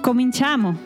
[0.00, 0.78] Cominciamo!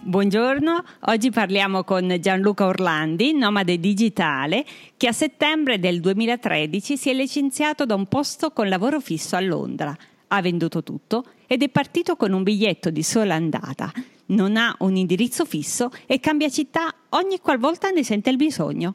[0.00, 4.64] Buongiorno, oggi parliamo con Gianluca Orlandi, nomade digitale,
[4.96, 9.40] che a settembre del 2013 si è licenziato da un posto con lavoro fisso a
[9.40, 9.94] Londra.
[10.28, 13.92] Ha venduto tutto ed è partito con un biglietto di sola andata.
[14.26, 18.94] Non ha un indirizzo fisso e cambia città ogni qualvolta ne sente il bisogno.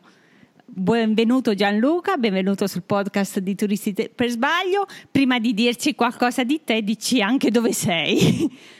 [0.64, 4.88] Benvenuto Gianluca, benvenuto sul podcast di Turisti per Sbaglio.
[5.12, 8.80] Prima di dirci qualcosa di te, dici anche dove sei.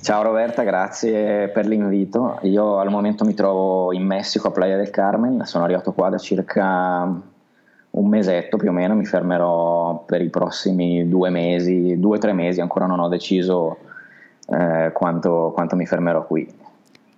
[0.00, 2.38] Ciao Roberta, grazie per l'invito.
[2.42, 6.18] Io al momento mi trovo in Messico a Playa del Carmen, sono arrivato qua da
[6.18, 7.20] circa
[7.90, 12.32] un mesetto più o meno, mi fermerò per i prossimi due mesi, due o tre
[12.32, 13.78] mesi, ancora non ho deciso
[14.48, 16.46] eh, quanto, quanto mi fermerò qui.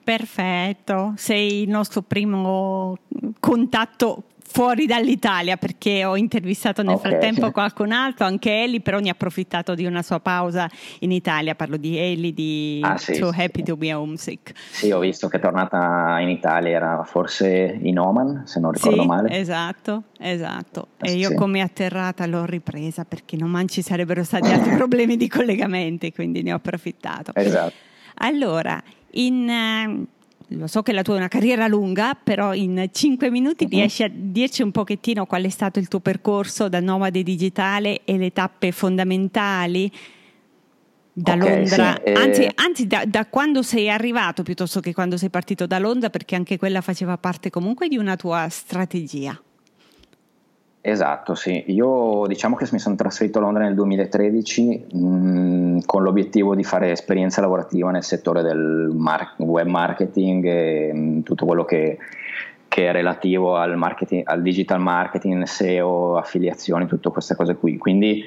[0.03, 2.97] Perfetto, sei il nostro primo
[3.39, 7.11] contatto fuori dall'Italia perché ho intervistato nel okay.
[7.11, 10.69] frattempo qualcun altro, anche Ellie, però ne ha approfittato di una sua pausa
[11.01, 11.55] in Italia.
[11.55, 13.63] Parlo di Ellie di ah, sì, So sì, Happy sì.
[13.63, 14.53] to Be Homesick.
[14.71, 19.03] Sì, ho visto che è tornata in Italia, era forse in Oman, se non ricordo
[19.03, 19.39] sì, male.
[19.39, 20.89] Esatto, esatto.
[21.01, 26.13] E io come atterrata l'ho ripresa perché non ci sarebbero stati altri problemi di collegamenti,
[26.13, 27.33] quindi ne ho approfittato.
[27.35, 27.75] Esatto.
[28.17, 30.07] Allora, in eh,
[30.51, 33.71] lo so che la tua è una carriera lunga, però in cinque minuti uh-huh.
[33.71, 38.17] riesci a dirci un pochettino qual è stato il tuo percorso da nomade digitale e
[38.17, 39.91] le tappe fondamentali
[41.13, 42.13] da okay, Londra, sì, eh...
[42.13, 46.35] anzi, anzi da, da, quando sei arrivato piuttosto che quando sei partito da Londra, perché
[46.35, 49.41] anche quella faceva parte comunque di una tua strategia.
[50.83, 51.65] Esatto, sì.
[51.67, 56.65] Io diciamo che mi sono trasferito a Londra nel 2013 mh, mm, con l'obiettivo di
[56.65, 61.99] fare esperienza lavorativa nel settore del mar- web marketing e mh, mm, tutto quello che,
[62.67, 63.79] che, è relativo al,
[64.25, 67.77] al, digital marketing, SEO, affiliazioni, tutte queste cose qui.
[67.77, 68.25] Quindi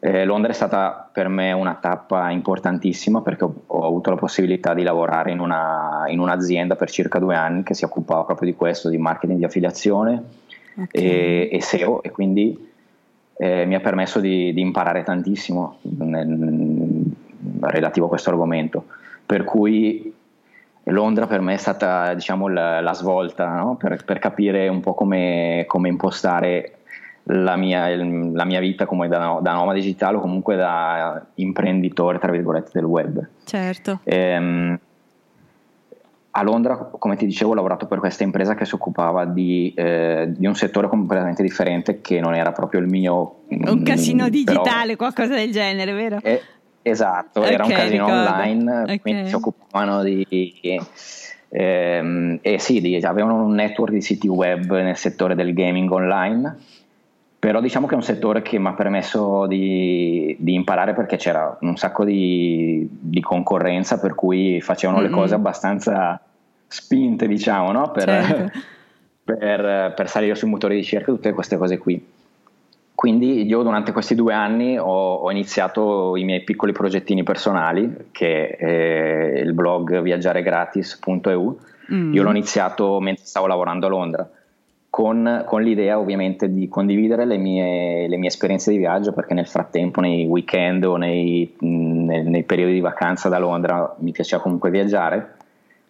[0.00, 4.74] eh, Londra è stata per me una tappa importantissima perché ho, ho avuto la possibilità
[4.74, 8.56] di lavorare in, una, in un'azienda per circa due anni che si occupava proprio di
[8.56, 10.42] questo, di marketing di affiliazione
[10.76, 11.02] okay.
[11.02, 12.72] e, e, SEO e quindi
[13.36, 17.04] eh, mi ha permesso di, di imparare tantissimo nel,
[17.60, 18.84] relativo a questo argomento.
[19.26, 20.12] Per cui
[20.84, 23.76] Londra per me è stata diciamo, la, la svolta no?
[23.76, 26.78] per, per, capire un po' come, come impostare
[27.28, 32.30] la mia, la mia, vita come da, da nomade digitale o comunque da imprenditore tra
[32.30, 33.26] virgolette del web.
[33.44, 34.00] Certo.
[34.04, 34.78] Ehm,
[36.36, 40.32] a Londra, come ti dicevo, ho lavorato per questa impresa che si occupava di, eh,
[40.36, 43.42] di, un settore completamente differente che non era proprio il mio.
[43.50, 46.18] Un casino digitale, però, qualcosa del genere, vero?
[46.22, 46.42] Eh,
[46.82, 48.30] esatto, okay, era un casino ricordo.
[48.30, 48.98] online, okay.
[49.00, 50.80] quindi si occupavano di.
[51.50, 56.56] Ehm, e sì, di, avevano un network di siti web nel settore del gaming online
[57.44, 61.58] però diciamo che è un settore che mi ha permesso di, di, imparare perché c'era
[61.60, 65.10] un sacco di, di concorrenza per cui facevano mm-hmm.
[65.10, 66.18] le cose abbastanza
[66.66, 67.90] spinte diciamo no?
[67.90, 68.58] per, certo.
[69.24, 72.02] per, per, salire sui motori di ricerca tutte queste cose qui
[72.94, 78.56] quindi io durante questi due anni ho, ho iniziato i miei piccoli progettini personali che
[78.56, 81.58] è il blog viaggiaregratis.eu
[81.92, 82.14] mm.
[82.14, 84.30] io l'ho iniziato mentre stavo lavorando a Londra
[84.94, 89.48] con, con, l'idea ovviamente di condividere le mie, le mie, esperienze di viaggio perché nel
[89.48, 94.70] frattempo nei weekend o nei, nei, nei, periodi di vacanza da Londra mi piaceva comunque
[94.70, 95.34] viaggiare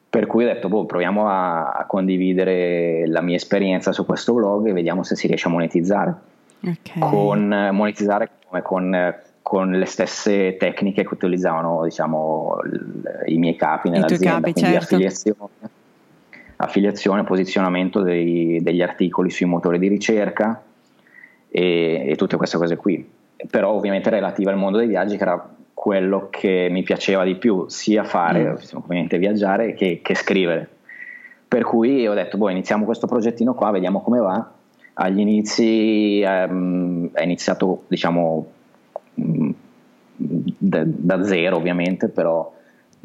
[0.09, 4.69] per cui ho detto boh, proviamo a, a condividere la mia esperienza su questo blog
[4.69, 6.15] e vediamo se si riesce a monetizzare
[6.63, 6.99] okay.
[6.99, 12.57] con monetizzare come con, con le stesse tecniche che utilizzavano diciamo,
[13.27, 14.85] i miei capi nell'azienda capi, quindi certo.
[14.95, 15.83] affiliazione
[16.57, 20.63] affiliazione, posizionamento dei, degli articoli sui motori di ricerca
[21.49, 23.09] e, e, tutte queste cose qui.
[23.51, 27.67] Però ovviamente relative al mondo dei viaggi, che era quello che mi piaceva di più,
[27.69, 28.77] sia fare, mm.
[28.77, 30.69] ovviamente viaggiare, che, che, scrivere.
[31.47, 34.51] Per cui ho detto, boh, iniziamo questo progettino qua, vediamo come va.
[34.95, 38.47] Agli inizi ehm, è iniziato, diciamo,
[39.21, 39.51] mm,
[40.17, 42.53] da, da zero ovviamente, però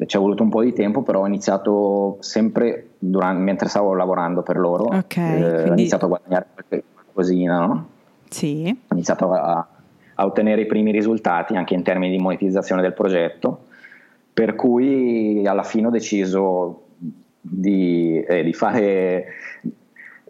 [0.06, 4.42] ci è voluto un po' di tempo, però ho iniziato sempre durante, mentre stavo lavorando
[4.42, 4.86] per loro.
[4.86, 5.70] Okay, eh, quindi...
[5.70, 6.46] Ho iniziato a guadagnare
[6.94, 7.88] qualcosina, no?
[8.30, 8.78] Sì.
[8.88, 9.68] Ho iniziato a,
[10.16, 13.66] a, ottenere i primi risultati anche in termini di monetizzazione del progetto.
[14.34, 16.84] Per cui alla fine ho deciso
[17.42, 19.26] di, eh, di fare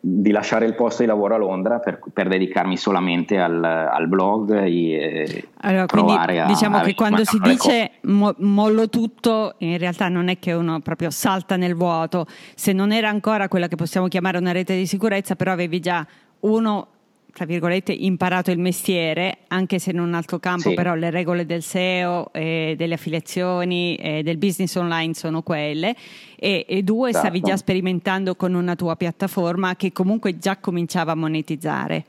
[0.02, 4.64] di lasciare il posto di lavoro a Londra per, per dedicarmi solamente al, al blog
[4.64, 10.08] e allora, provare a, diciamo a che quando si dice mo, mollo tutto in realtà
[10.08, 12.26] non è che uno proprio salta nel vuoto.
[12.56, 16.06] Se non era ancora quella che possiamo chiamare una rete di sicurezza però avevi già
[16.42, 16.88] uno
[17.32, 20.76] tra virgolette, imparato il mestiere, anche se in un altro campo, sì.
[20.76, 25.96] però le regole del SEO, eh, delle affiliazioni, eh, del business online sono quelle.
[26.36, 27.26] E, e due, esatto.
[27.26, 32.06] stavi già sperimentando con una tua piattaforma che comunque già cominciava a monetizzare.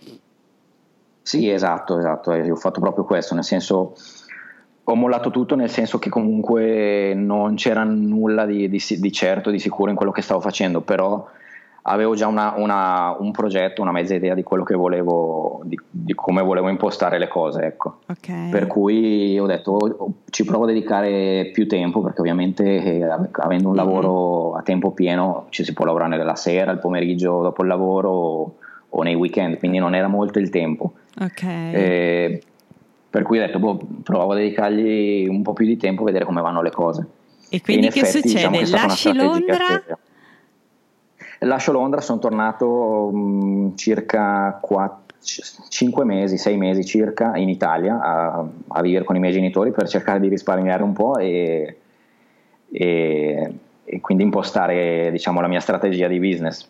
[1.23, 3.95] Sì, esatto, esatto, ho fatto proprio questo, nel senso
[4.83, 9.61] ho mollato tutto nel senso che comunque non c'era nulla di, di, di certo, di
[9.61, 11.25] sicuro in quello che stavo facendo, però
[11.83, 16.15] avevo già una, una, un progetto, una mezza idea di quello che volevo, di, di
[16.15, 17.99] come volevo impostare le cose, ecco.
[18.07, 18.51] Okay.
[18.51, 23.69] Per cui ho detto oh, ci provo a dedicare più tempo perché ovviamente eh, avendo
[23.69, 23.85] un mm-hmm.
[23.85, 28.11] lavoro a tempo pieno ci si può lavorare la sera, il pomeriggio dopo il lavoro
[28.11, 28.55] o,
[28.89, 30.93] o nei weekend, quindi non era molto il tempo.
[31.19, 31.73] Okay.
[31.73, 32.43] Eh,
[33.09, 36.25] per cui ho detto boh, provavo a dedicargli un po' più di tempo a vedere
[36.25, 37.07] come vanno le cose.
[37.49, 38.59] E quindi e che effetti, succede?
[38.59, 39.83] Diciamo che Lasci Londra?
[39.85, 39.97] Che,
[41.41, 42.69] Lascio Londra, sono tornato
[43.13, 45.17] um, circa 4,
[45.69, 49.89] 5 mesi, 6 mesi circa in Italia a, a, vivere con i miei genitori per
[49.89, 51.77] cercare di risparmiare un po' e,
[52.71, 53.55] e,
[53.85, 56.69] e quindi impostare diciamo, la mia strategia di business.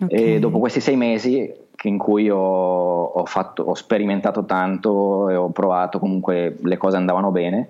[0.00, 0.34] Okay.
[0.34, 1.52] E dopo questi sei mesi
[1.82, 7.30] in cui ho, ho, fatto, ho sperimentato tanto e ho provato, comunque le cose andavano
[7.30, 7.68] bene,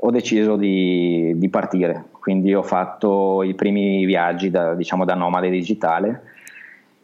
[0.00, 5.50] ho deciso di, di, partire, quindi ho fatto i primi viaggi da, diciamo, da nomade
[5.50, 6.22] digitale.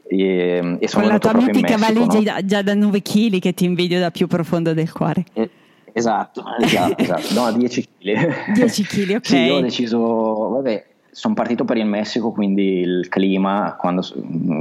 [0.06, 2.44] E, e sono Con la tua mitica valigia no?
[2.44, 5.24] già da 9 kg che ti invidio da più profondo del cuore.
[5.32, 5.50] Eh,
[5.92, 8.52] esatto, esatto, esatto, no, 10 kg.
[8.52, 9.26] 10 kg, ok.
[9.26, 14.06] sì, io ho deciso, vabbè, sono partito per il Messico, quindi il clima quando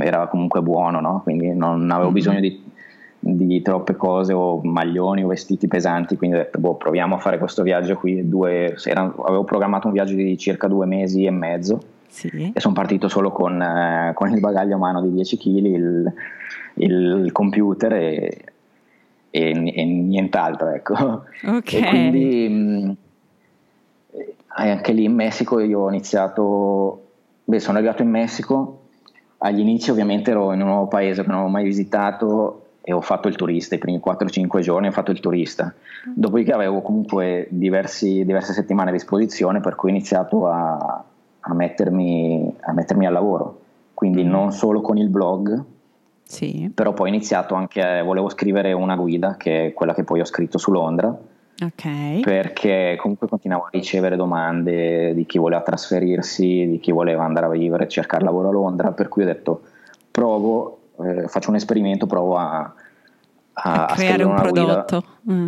[0.01, 1.21] era comunque buono, no?
[1.24, 2.13] quindi non avevo mm-hmm.
[2.13, 2.63] bisogno di
[3.25, 7.38] di troppe cose o maglioni o vestiti pesanti, quindi ho detto boh, proviamo a fare
[7.38, 11.80] questo viaggio qui, due, era, avevo programmato un viaggio di circa due mesi e mezzo
[12.10, 12.52] sì.
[12.54, 16.14] e sono partito solo con, eh, con, il bagaglio a mano di 10 kg, il,
[16.74, 18.42] il, computer e,
[19.30, 20.70] e, e, nient'altro.
[20.70, 21.24] Ecco.
[21.46, 21.81] Okay.
[21.81, 22.96] E quindi mh,
[24.12, 27.12] eh, anche lì in Messico io ho iniziato,
[27.46, 28.81] beh sono arrivato in Messico,
[29.38, 33.00] agli inizi ovviamente ero in un nuovo paese che non avevo mai visitato e ho
[33.00, 35.74] fatto il turista, i primi 4-5 giorni ho fatto il turista,
[36.13, 41.03] dopodiché avevo comunque diversi, diverse settimane a disposizione per cui ho iniziato a,
[41.39, 43.62] a, mettermi, a mettermi, al lavoro,
[43.94, 44.30] quindi mm.
[44.30, 45.63] non solo con il blog,
[46.24, 46.69] sì.
[46.75, 50.19] però poi ho iniziato anche, a, volevo scrivere una guida che è quella che poi
[50.19, 51.18] ho scritto su Londra,
[51.63, 52.19] okay.
[52.19, 57.50] perché comunque continuavo a ricevere domande di chi voleva trasferirsi, di chi voleva andare a
[57.50, 59.62] vivere, cercare lavoro a Londra, per cui ho detto
[60.12, 62.74] provo eh, faccio un esperimento, provo a,
[63.54, 65.04] a, a creare un prodotto.
[65.30, 65.48] Mm.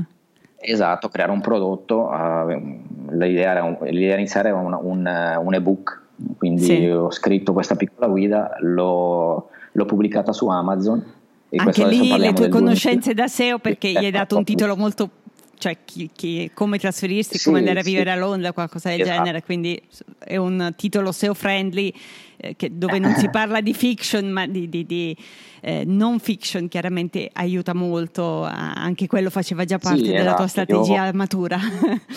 [0.58, 2.10] Esatto, creare un prodotto.
[2.10, 2.82] Uh,
[3.12, 6.02] l'idea, era un, l'idea iniziale era un, un, un ebook,
[6.38, 6.88] quindi sì.
[6.88, 11.14] ho scritto questa piccola guida, l'ho, l'ho pubblicata su Amazon.
[11.56, 15.10] Anche lì le tue conoscenze da SEO perché gli hai dato un titolo molto
[15.58, 18.18] cioè chi, chi, come trasferirsi, sì, come andare a vivere sì.
[18.18, 19.18] a Londra, qualcosa del esatto.
[19.18, 19.82] genere, quindi
[20.20, 21.94] è un titolo SEO friendly
[22.38, 25.18] eh, che, dove non si parla di fiction ma di, di, di
[25.62, 30.36] eh, non fiction, chiaramente aiuta molto, anche quello faceva già parte sì, della esatto.
[30.38, 31.58] tua strategia io, matura.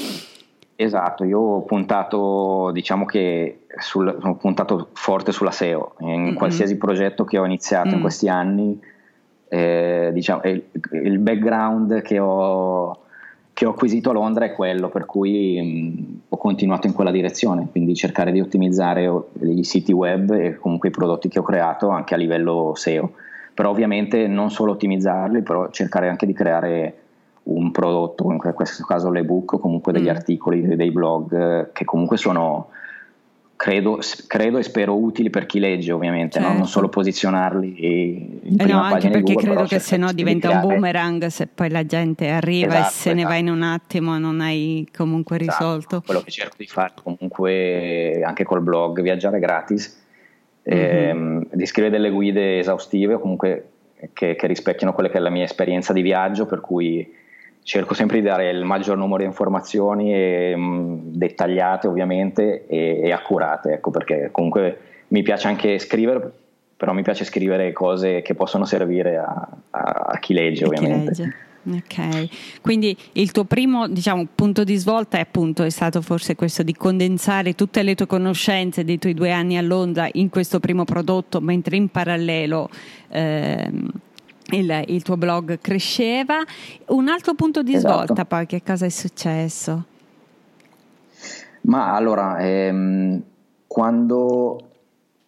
[0.76, 6.34] esatto, io ho puntato, diciamo che sul, ho puntato forte sulla SEO, in mm-hmm.
[6.34, 7.94] qualsiasi progetto che ho iniziato mm.
[7.94, 8.80] in questi anni,
[9.48, 10.64] eh, diciamo, il,
[11.04, 13.06] il background che ho
[13.58, 17.66] che ho acquisito a Londra è quello, per cui mh, ho continuato in quella direzione,
[17.68, 22.14] quindi cercare di ottimizzare i siti web e comunque i prodotti che ho creato anche
[22.14, 23.14] a livello SEO,
[23.52, 26.98] però ovviamente non solo ottimizzarli, però cercare anche di creare
[27.42, 30.10] un prodotto, in questo caso l'ebook o comunque degli mm.
[30.10, 32.68] articoli, dei blog che comunque sono
[33.58, 33.98] credo,
[34.28, 36.52] credo, e spero utili per chi legge ovviamente, certo.
[36.52, 36.58] no?
[36.58, 40.60] non solo posizionarli in eh no, anche perché Google, credo che se no diventa un
[40.60, 43.16] boomerang se poi la gente arriva esatto, e se esatto.
[43.16, 45.64] ne va in un attimo non hai comunque esatto.
[45.64, 46.02] risolto.
[46.06, 50.04] Quello che cerco di fare comunque anche col blog viaggiare gratis,
[50.72, 51.08] mm-hmm.
[51.08, 53.70] ehm, di scrivere delle guide esaustive o comunque
[54.12, 57.12] che, che rispecchiano quella che è la mia esperienza di viaggio per cui
[57.68, 63.02] cerco sempre di dare il maggior numero di informazioni e, mh, mm, dettagliate ovviamente e,
[63.04, 66.32] e, accurate, ecco, perché comunque mi piace anche scrivere,
[66.74, 71.12] però mi piace scrivere cose che possono servire a, a, a chi legge ovviamente.
[71.12, 71.36] Chi legge.
[71.70, 76.62] Ok, quindi il tuo primo diciamo, punto di svolta è appunto è stato forse questo
[76.62, 80.84] di condensare tutte le tue conoscenze dei tuoi due anni a Londra in questo primo
[80.84, 82.70] prodotto, mentre in parallelo
[83.08, 83.90] ehm,
[84.50, 86.36] il, il, tuo blog cresceva.
[86.86, 88.04] Un altro punto di esatto.
[88.04, 89.84] svolta poi, che cosa è successo?
[91.62, 93.22] Ma allora, ehm,
[93.66, 94.62] quando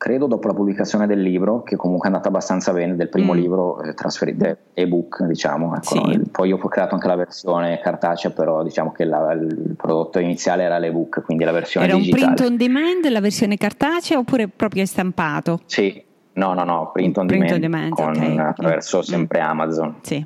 [0.01, 3.37] credo dopo la pubblicazione del libro, che comunque è andata abbastanza bene, del primo mm.
[3.37, 6.23] libro eh, trasferito, ebook diciamo, ecco, sì.
[6.33, 10.63] poi io ho creato anche la versione cartacea, però diciamo che la, il prodotto iniziale
[10.63, 12.23] era l'ebook, quindi la versione era digitale.
[12.23, 15.61] Era un print on demand, la versione cartacea oppure proprio stampato?
[15.67, 16.03] Sì,
[16.41, 18.39] no, no, no, print on print demand, on demand con, okay.
[18.39, 19.03] attraverso mm.
[19.03, 19.95] sempre Amazon.
[20.01, 20.25] Sì.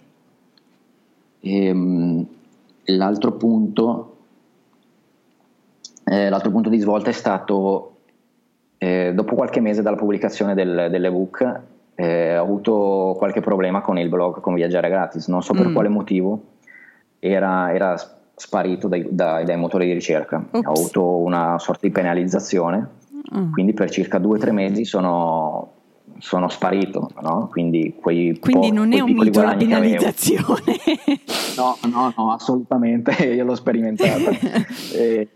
[1.41, 2.27] E, um,
[2.85, 4.17] l'altro punto,
[6.05, 7.97] eh, l'altro punto di svolta è stato
[8.79, 11.63] eh, dopo qualche mese dalla pubblicazione del, dell'ebook
[11.95, 15.73] eh, ho avuto qualche problema con il blog con Viaggiare Gratis, non so per mm.
[15.73, 16.43] quale motivo,
[17.19, 17.95] era, era
[18.35, 20.67] sparito dai, dai, dai, motori di ricerca, Ops.
[20.67, 22.89] ho avuto una sorta di penalizzazione,
[23.37, 23.53] mm.
[23.53, 25.74] quindi per circa due o tre mesi sono,
[26.19, 27.49] sono sparito, no?
[27.51, 30.77] quindi, quei quindi po- non è un mito la penalizzazione.
[31.57, 34.31] no, no, no, assolutamente, io l'ho sperimentato.
[34.95, 35.29] e,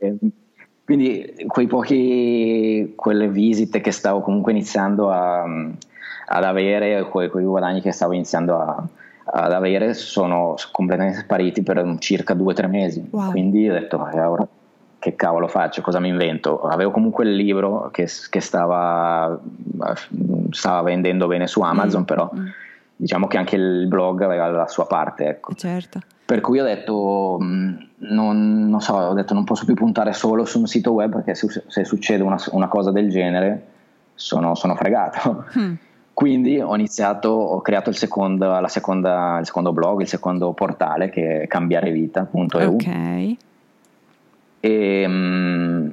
[0.85, 7.81] quindi quei pochi, quelle visite che stavo comunque iniziando a, ad avere, quei, quei, guadagni
[7.81, 8.83] che stavo iniziando a,
[9.25, 13.07] ad avere sono completamente spariti per circa due o tre mesi.
[13.11, 13.31] Wow.
[13.31, 14.49] Quindi ho detto, eh, ora
[15.09, 16.61] che cavolo faccio, cosa mi invento?
[16.61, 19.39] Avevo comunque il libro che, che stava,
[20.51, 22.05] stava, vendendo bene su Amazon, mm.
[22.05, 22.47] però mm.
[22.97, 25.27] diciamo che anche il blog aveva la sua parte.
[25.27, 25.55] Ecco.
[25.55, 26.01] Certo.
[26.25, 27.75] Per cui ho detto, mm,
[28.11, 31.35] non, non, so, ho detto non posso più puntare solo su un sito web perché
[31.35, 33.67] se, se succede una, una, cosa del genere
[34.15, 35.47] sono, sono fregato.
[35.59, 35.75] Mm.
[36.13, 41.43] Quindi ho iniziato, ho creato il secondo, seconda, il secondo blog, il secondo portale che
[41.43, 42.75] è cambiarevita.eu.
[42.75, 43.37] Ok.
[44.61, 45.89] E, mm,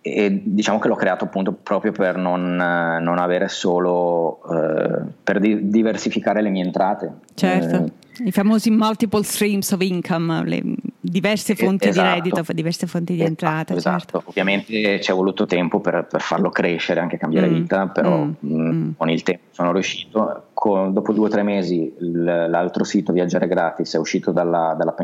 [0.00, 5.68] e diciamo che l'ho creato appunto proprio per non, non avere solo eh, per di,
[5.68, 7.12] diversificare le mie entrate.
[7.34, 7.74] Certo.
[7.74, 10.62] Eh, i famosi multiple streams of income, le
[11.08, 12.20] diverse fonti esatto.
[12.20, 13.74] di reddito, diverse fonti di esatto, entrata.
[13.74, 14.22] Esatto, certo.
[14.26, 17.52] ovviamente ci è voluto tempo per, per, farlo crescere, anche cambiare mm.
[17.52, 18.32] vita, però mm.
[18.38, 18.90] Mh, mm.
[18.96, 20.42] con il tempo sono riuscito.
[20.52, 24.94] Con, dopo due o tre mesi l'altro sito Viaggiare Gratis è uscito dalla, dalla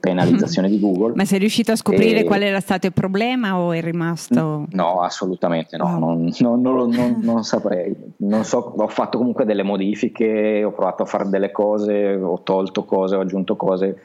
[0.00, 1.14] penalizzazione di Google.
[1.14, 2.24] Ma sei riuscito a scoprire e...
[2.24, 4.66] qual era stato il problema o è rimasto...
[4.70, 5.98] No, assolutamente no, oh.
[5.98, 7.94] non, non, non, non, saprei.
[8.18, 12.84] Non so, ho fatto comunque delle modifiche, ho provato a fare delle cose, ho tolto
[12.84, 13.96] cose, ho aggiunto cose,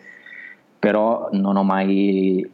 [0.83, 2.45] però non ho mai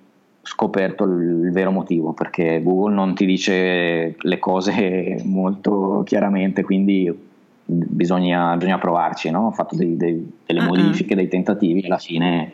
[0.43, 7.11] scoperto il, vero motivo perché Google non ti dice le cose molto chiaramente, quindi
[7.65, 9.31] bisogna, bisogna provarci.
[9.31, 9.47] No?
[9.47, 10.67] Ho fatto dei, dei, delle uh-uh.
[10.67, 12.51] modifiche, dei tentativi e alla fine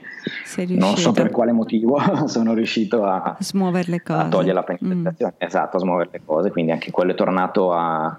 [0.70, 4.22] non so per quale motivo sono riuscito a, smuovere le cose.
[4.22, 5.46] A togliere la penalizzazione, mm.
[5.46, 8.18] esatto, a smuovere le cose, quindi anche quello è tornato a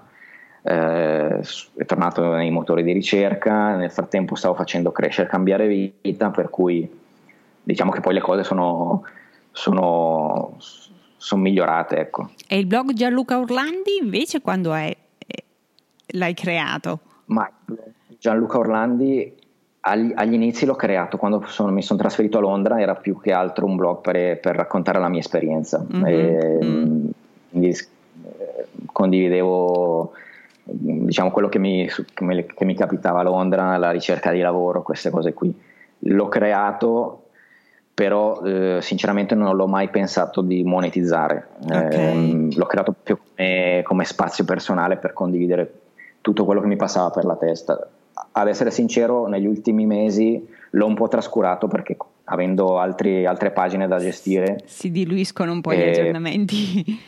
[0.61, 5.67] eh, è tornato nei motori di ricerca, nel frattempo stavo facendo crescere, cambiare
[6.03, 7.05] vita, per cui
[7.67, 9.03] diciamo che poi le cose sono,
[9.51, 10.55] sono,
[11.17, 11.97] sono migliorate.
[11.97, 12.29] Ecco.
[12.47, 14.95] E il blog Gianluca Orlandi invece quando è,
[16.07, 16.99] l'hai creato?
[17.25, 17.49] Ma
[18.17, 19.35] Gianluca Orlandi
[19.81, 23.33] agli, agli inizi l'ho creato quando sono, mi sono trasferito a Londra, era più che
[23.33, 25.85] altro un blog per, per raccontare la mia esperienza.
[25.85, 26.05] Mm-hmm.
[26.05, 27.07] E, mm.
[27.49, 30.13] Quindi eh, condividevo
[30.63, 34.83] diciamo quello che mi, che, mi, che mi, capitava a Londra, la ricerca di lavoro,
[34.83, 35.53] queste cose qui.
[35.99, 37.26] L'ho creato,
[37.97, 41.47] però eh, sinceramente non l'ho mai pensato di monetizzare.
[41.65, 42.49] Okay.
[42.51, 45.73] Eh, l'ho creato più come, come, spazio personale per condividere
[46.21, 47.89] tutto quello che mi passava per la testa.
[48.33, 53.87] Ad essere sincero, negli ultimi mesi l'ho un po' trascurato perché avendo altri, altre pagine
[53.87, 54.61] da gestire...
[54.65, 57.01] Si diluiscono un po' gli aggiornamenti.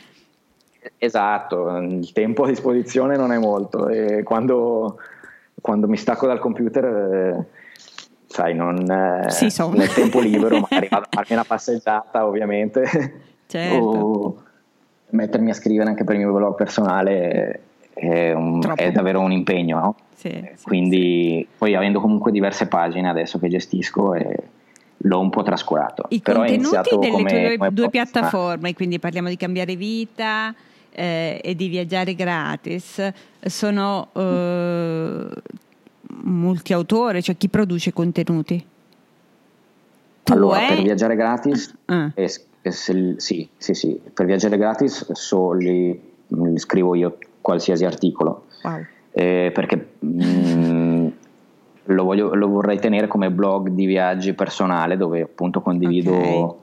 [0.98, 4.98] Esatto, il tempo a disposizione non è molto e quando,
[5.60, 7.59] quando mi stacco dal computer, eh,
[8.30, 9.70] sai, non, eh, sì, so.
[9.72, 12.84] nel tempo libero magari vado a farmi una passeggiata ovviamente
[13.46, 13.84] certo.
[13.84, 14.42] o
[15.10, 17.60] mettermi a scrivere anche per il mio blog personale
[17.92, 19.96] è, un, è davvero un impegno, no?
[20.14, 24.36] Sì, sì, Quindi poi avendo comunque diverse pagine adesso che gestisco e
[24.96, 26.04] l'ho un po' trascurato.
[26.10, 30.54] I Però contenuti delle come, tue come due piattaforme, quindi parliamo di cambiare vita,
[30.92, 35.28] eh, e di viaggiare gratis sono eh,
[36.22, 38.64] multiautore, cioè chi produce contenuti?
[40.22, 40.74] Tu allora, è?
[40.74, 42.10] per viaggiare gratis, ah.
[42.14, 42.26] è,
[42.62, 45.10] è, sì, sì, sì, per viaggiare gratis
[45.54, 46.08] li
[46.56, 48.44] scrivo io qualsiasi articolo.
[48.62, 48.84] Wow.
[49.12, 51.08] Eh, perché mm,
[51.84, 56.54] lo, voglio, lo, vorrei tenere come blog di viaggi personale dove appunto condivido okay.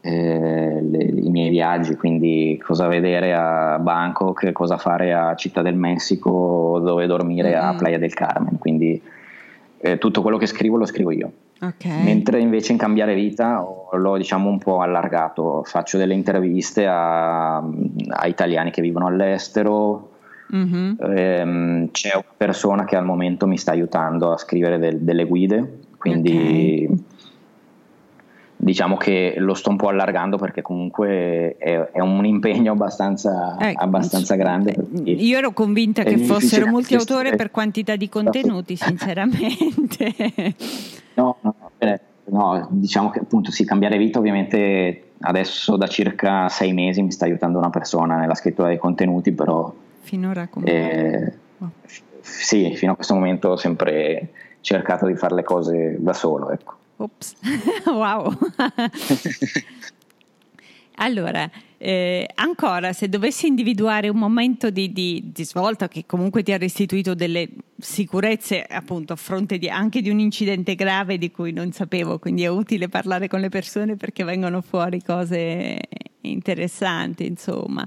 [0.00, 5.74] Eh, le, i miei viaggi, quindi cosa vedere a Bangkok, cosa fare a Città del
[5.74, 7.64] Messico, dove dormire mm-hmm.
[7.64, 9.00] a Playa del Carmen, quindi
[9.78, 11.30] eh, tutto quello che scrivo lo scrivo io.
[11.62, 12.02] Okay.
[12.02, 18.26] Mentre invece in cambiare vita l'ho diciamo un po' allargato, faccio delle interviste a, a
[18.26, 20.08] italiani che vivono all'estero,
[20.54, 20.94] Mm-hmm.
[21.16, 25.78] Ehm, c'è una persona che al momento mi sta aiutando a scrivere del, delle guide,
[25.96, 27.04] quindi okay.
[28.62, 33.72] Diciamo che lo sto un po' allargando perché comunque è, è un impegno abbastanza, eh,
[33.74, 34.76] abbastanza grande.
[35.04, 40.14] Io ero convinta che fossero molti autori per quantità di contenuti, sinceramente.
[41.14, 41.54] no, no,
[42.24, 47.24] no, diciamo che appunto sì, cambiare vita ovviamente adesso da circa sei mesi mi sta
[47.24, 50.66] aiutando una persona nella scrittura dei contenuti, però Finora come...
[50.66, 51.70] Eh, oh.
[52.20, 56.74] Sì, fino a questo momento ho sempre cercato di fare le cose da solo, ecco.
[57.00, 57.32] Ops,
[57.86, 58.36] wow.
[60.96, 66.52] allora, eh, ancora, se dovessi individuare un momento di, di, di, svolta che comunque ti
[66.52, 71.52] ha restituito delle sicurezze, appunto, a fronte di, anche di un incidente grave di cui
[71.52, 75.80] non sapevo, quindi è utile parlare con le persone perché vengono fuori cose
[76.20, 77.82] interessanti, insomma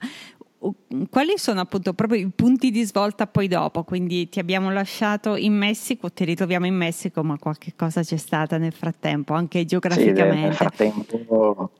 [1.09, 3.83] quali sono appunto proprio i punti di svolta poi dopo?
[3.83, 8.57] Quindi ti abbiamo lasciato in Messico, ti ritroviamo in Messico, ma qualche cosa c'è stata
[8.57, 10.35] nel frattempo, anche geograficamente?
[10.35, 11.71] Sì, nel frattempo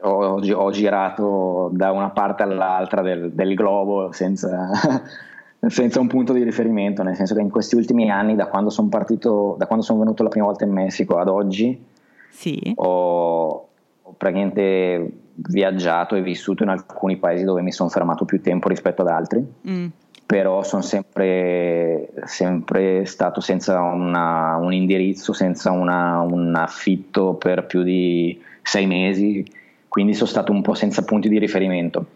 [0.00, 4.70] ho, ho, girato da una parte all'altra del, del globo senza,
[5.66, 8.88] senza, un punto di riferimento, nel senso che in questi ultimi anni, da quando sono
[8.88, 11.82] partito, da quando sono venuto la prima volta in Messico ad oggi,
[12.30, 12.72] sì.
[12.76, 13.68] ho,
[14.02, 19.02] ho praticamente viaggiato e vissuto in alcuni paesi dove mi sono fermato più tempo rispetto
[19.02, 19.86] ad altri, mm.
[20.26, 27.82] però sono sempre, sempre stato senza una, un indirizzo, senza una, un affitto per più
[27.82, 29.44] di sei mesi,
[29.88, 32.06] quindi sono stato un po' senza punti di riferimento,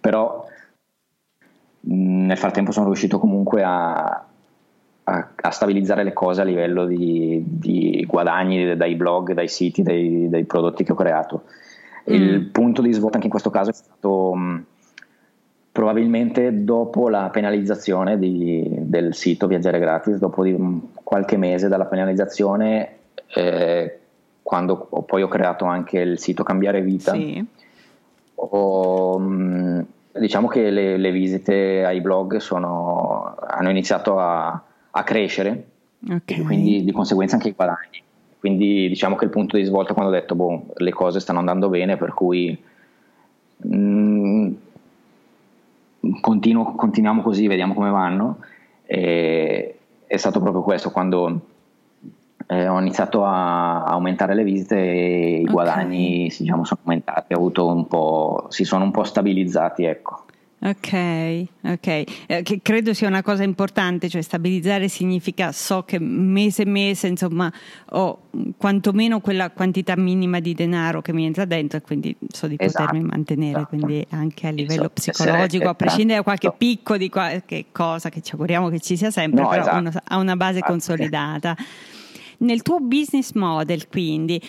[0.00, 0.44] però
[1.88, 4.04] nel frattempo sono riuscito comunque a,
[5.04, 10.28] a, a, stabilizzare le cose a livello di, di guadagni dai blog, dai siti, dai,
[10.28, 11.44] dai prodotti che ho creato.
[12.06, 12.50] Il mm.
[12.50, 14.58] punto di svolta anche in questo caso è stato mh, mm,
[15.72, 21.68] probabilmente dopo la penalizzazione di, del sito Viaggiare Gratis, dopo di, mh, mm, qualche mese
[21.68, 22.96] dalla penalizzazione,
[23.34, 23.98] eh,
[24.42, 27.44] quando ho, poi ho creato anche il sito Cambiare Vita, sì.
[28.36, 35.66] ho, mh, diciamo che le, le, visite ai blog sono, hanno iniziato a, a crescere,
[36.08, 36.42] okay.
[36.42, 38.02] quindi di conseguenza anche i guadagni.
[38.38, 41.68] Quindi diciamo che il punto di svolta quando ho detto boh, le cose stanno andando
[41.68, 42.56] bene, per cui
[43.56, 44.52] mh, mm,
[46.20, 48.38] continuo, continuiamo così, vediamo come vanno.
[48.84, 51.40] E, è stato proprio questo, quando
[52.46, 55.52] eh, ho iniziato a, aumentare le visite e i okay.
[55.52, 57.34] guadagni diciamo, sono aumentati,
[58.48, 59.84] si sono un po' stabilizzati.
[59.84, 60.25] Ecco.
[60.66, 61.86] Ok, ok,
[62.26, 67.06] eh, che credo sia una cosa importante, cioè stabilizzare significa so che mese e mese
[67.06, 67.52] insomma
[67.90, 68.22] ho
[68.56, 72.84] quantomeno quella quantità minima di denaro che mi entra dentro e quindi so di esatto,
[72.84, 73.76] potermi mantenere, esatto.
[73.76, 75.12] quindi anche a livello esatto.
[75.12, 79.12] psicologico, a prescindere da qualche picco di qualche cosa che ci auguriamo che ci sia
[79.12, 79.78] sempre, no, però esatto.
[79.78, 81.56] uno ha una base consolidata.
[82.38, 84.42] Nel tuo business model quindi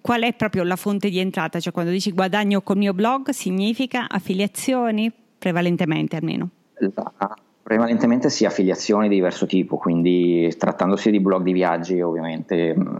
[0.00, 1.60] qual è proprio la fonte di entrata?
[1.60, 6.48] Cioè quando dici guadagno col mio blog significa affiliazioni, prevalentemente almeno?
[7.62, 12.98] Prevalentemente sì, affiliazioni di diverso tipo, quindi trattandosi di blog di viaggi ovviamente mm,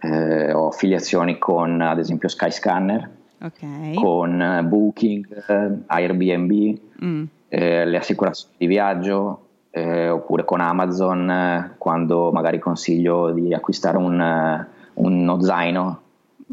[0.00, 3.10] eh, ho affiliazioni con ad esempio Skyscanner,
[3.42, 3.94] okay.
[3.94, 7.24] con eh, Booking, eh, Airbnb, mm.
[7.48, 13.96] eh, le assicurazioni di viaggio, eh, oppure con Amazon eh, quando magari consiglio di acquistare
[13.96, 16.00] un, uno zaino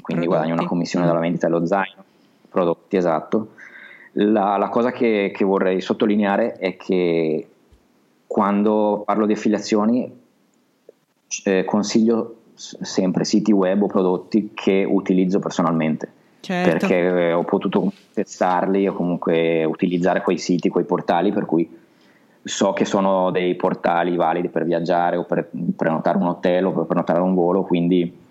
[0.01, 0.27] quindi prodotti.
[0.27, 2.03] guadagno una commissione dalla vendita dello zaino,
[2.49, 3.49] prodotti, esatto.
[4.13, 7.47] La, la cosa che, che, vorrei sottolineare è che
[8.25, 10.11] quando parlo di affiliazioni
[11.43, 16.11] eh, consiglio sempre siti web o prodotti che utilizzo personalmente.
[16.39, 16.87] Certo.
[16.87, 21.69] Perché ho potuto testarli o comunque utilizzare quei siti, quei portali per cui
[22.43, 26.85] so che sono dei portali validi per viaggiare o per prenotare un hotel o per
[26.85, 28.25] prenotare un volo, quindi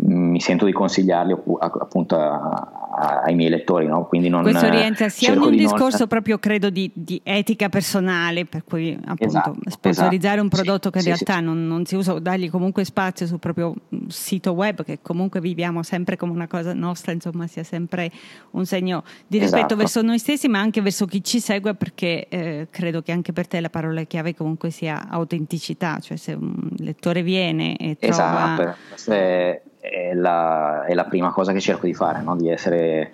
[0.00, 4.06] mi sento di consigliarli appunto a, ai miei lettori, no?
[4.06, 6.08] quindi non Questo rientra sia in un discorso non...
[6.08, 10.42] proprio credo di, di, etica personale, per cui appunto esatto, sponsorizzare esatto.
[10.42, 13.38] un prodotto che in sì, realtà sì, non, non, si usa, dargli comunque spazio sul
[13.38, 13.74] proprio
[14.08, 18.10] sito web, che comunque viviamo sempre come una cosa nostra, insomma sia sempre
[18.52, 19.76] un segno di rispetto esatto.
[19.76, 23.46] verso noi stessi, ma anche verso chi ci segue, perché eh, credo che anche per
[23.46, 28.74] te la parola chiave comunque sia autenticità, cioè se un lettore viene e trova...
[28.94, 32.36] Esatto, è la, è la prima cosa che cerco di fare, no?
[32.36, 33.12] di essere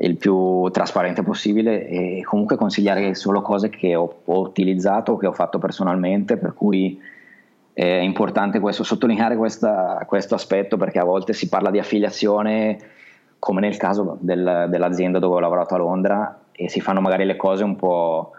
[0.00, 5.32] il più trasparente possibile e comunque consigliare solo cose che ho, ho utilizzato che ho
[5.32, 7.00] fatto personalmente, per cui
[7.72, 12.78] è importante questo, sottolineare questa, questo aspetto perché a volte si parla di affiliazione
[13.38, 17.36] come nel caso del, dell'azienda dove ho lavorato a Londra e si fanno magari le
[17.36, 18.32] cose un po'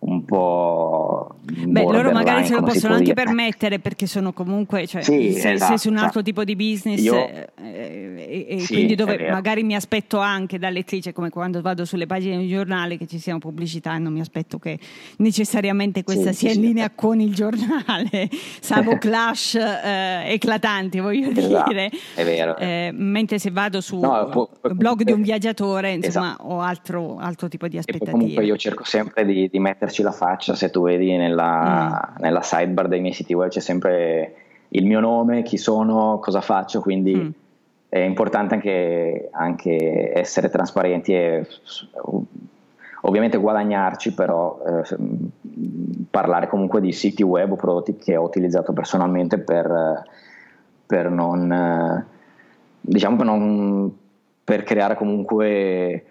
[0.00, 1.34] un po'.
[1.42, 3.24] Beh, loro magari se lo possono anche dire.
[3.24, 7.02] permettere perché sono comunque, cioè, sì, se, esatto, se su un altro tipo di business
[7.02, 11.60] Io, eh, e, e sì, quindi dove magari mi aspetto anche da lettrice, come quando
[11.60, 14.78] vado sulle pagine di giornale che ci siano pubblicità e non mi aspetto che
[15.18, 18.28] necessariamente questa sì, sia in linea con il giornale,
[18.60, 21.90] salvo clash eh, eclatanti, voglio esatto, dire.
[22.14, 22.56] È vero.
[22.56, 26.48] Eh, mentre se vado su no, può, può, blog di un viaggiatore, insomma, esatto.
[26.48, 28.12] ho altro, altro, tipo di aspettative.
[28.12, 32.22] comunque io cerco sempre di, di mettere metterci la faccia, se tu vedi nella, mm.
[32.22, 34.34] nella sidebar dei miei siti web c'è sempre
[34.68, 37.30] il mio nome, chi sono, cosa faccio, quindi mm.
[37.88, 41.46] è importante anche, anche, essere trasparenti e
[43.02, 44.96] ovviamente guadagnarci, però eh,
[46.10, 50.04] parlare comunque di siti web o prodotti che ho utilizzato personalmente per,
[50.86, 52.06] per non,
[52.80, 53.98] diciamo per non
[54.42, 56.04] per creare comunque eh,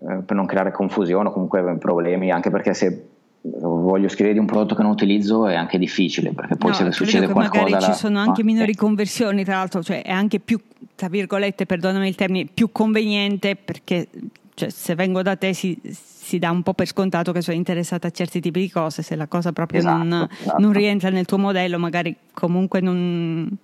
[0.00, 3.04] per non creare confusione o comunque problemi, anche perché se
[3.42, 6.92] voglio scrivere di un prodotto che non utilizzo è anche difficile perché poi no, se
[6.92, 10.60] succede qualcosa magari ci sono anche minori conversioni tra l'altro cioè è anche più
[10.94, 14.08] tra virgolette perdonami il termine più conveniente perché
[14.52, 18.08] cioè, se vengo da te si, si, dà un po' per scontato che sono interessata
[18.08, 20.60] a certi tipi di cose se la cosa proprio esatto, non, esatto.
[20.60, 23.56] non, rientra nel tuo modello magari comunque non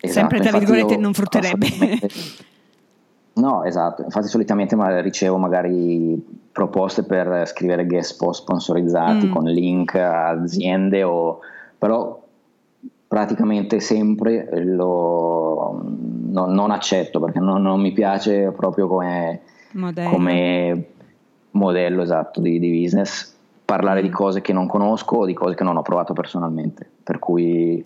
[0.00, 1.68] esatto, sempre tra virgolette non frutterebbe
[3.36, 9.30] No, esatto, infatti solitamente ricevo magari proposte per scrivere guest post sponsorizzati mm.
[9.30, 11.40] con link a aziende, o,
[11.76, 12.22] però
[13.06, 15.82] praticamente sempre lo,
[16.30, 20.84] no, non accetto perché non, non, mi piace proprio come modello, come
[21.50, 23.34] modello esatto di, di business
[23.66, 24.12] parlare di mm.
[24.12, 27.84] cose che non conosco o di cose che non ho provato personalmente, per cui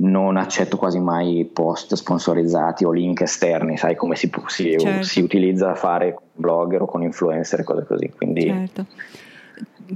[0.00, 5.02] non accetto quasi mai post sponsorizzati o link esterni, sai come si, si, certo.
[5.02, 8.10] si utilizza a fare con blogger o con influencer e cose così.
[8.16, 8.42] Quindi...
[8.42, 8.86] Certo.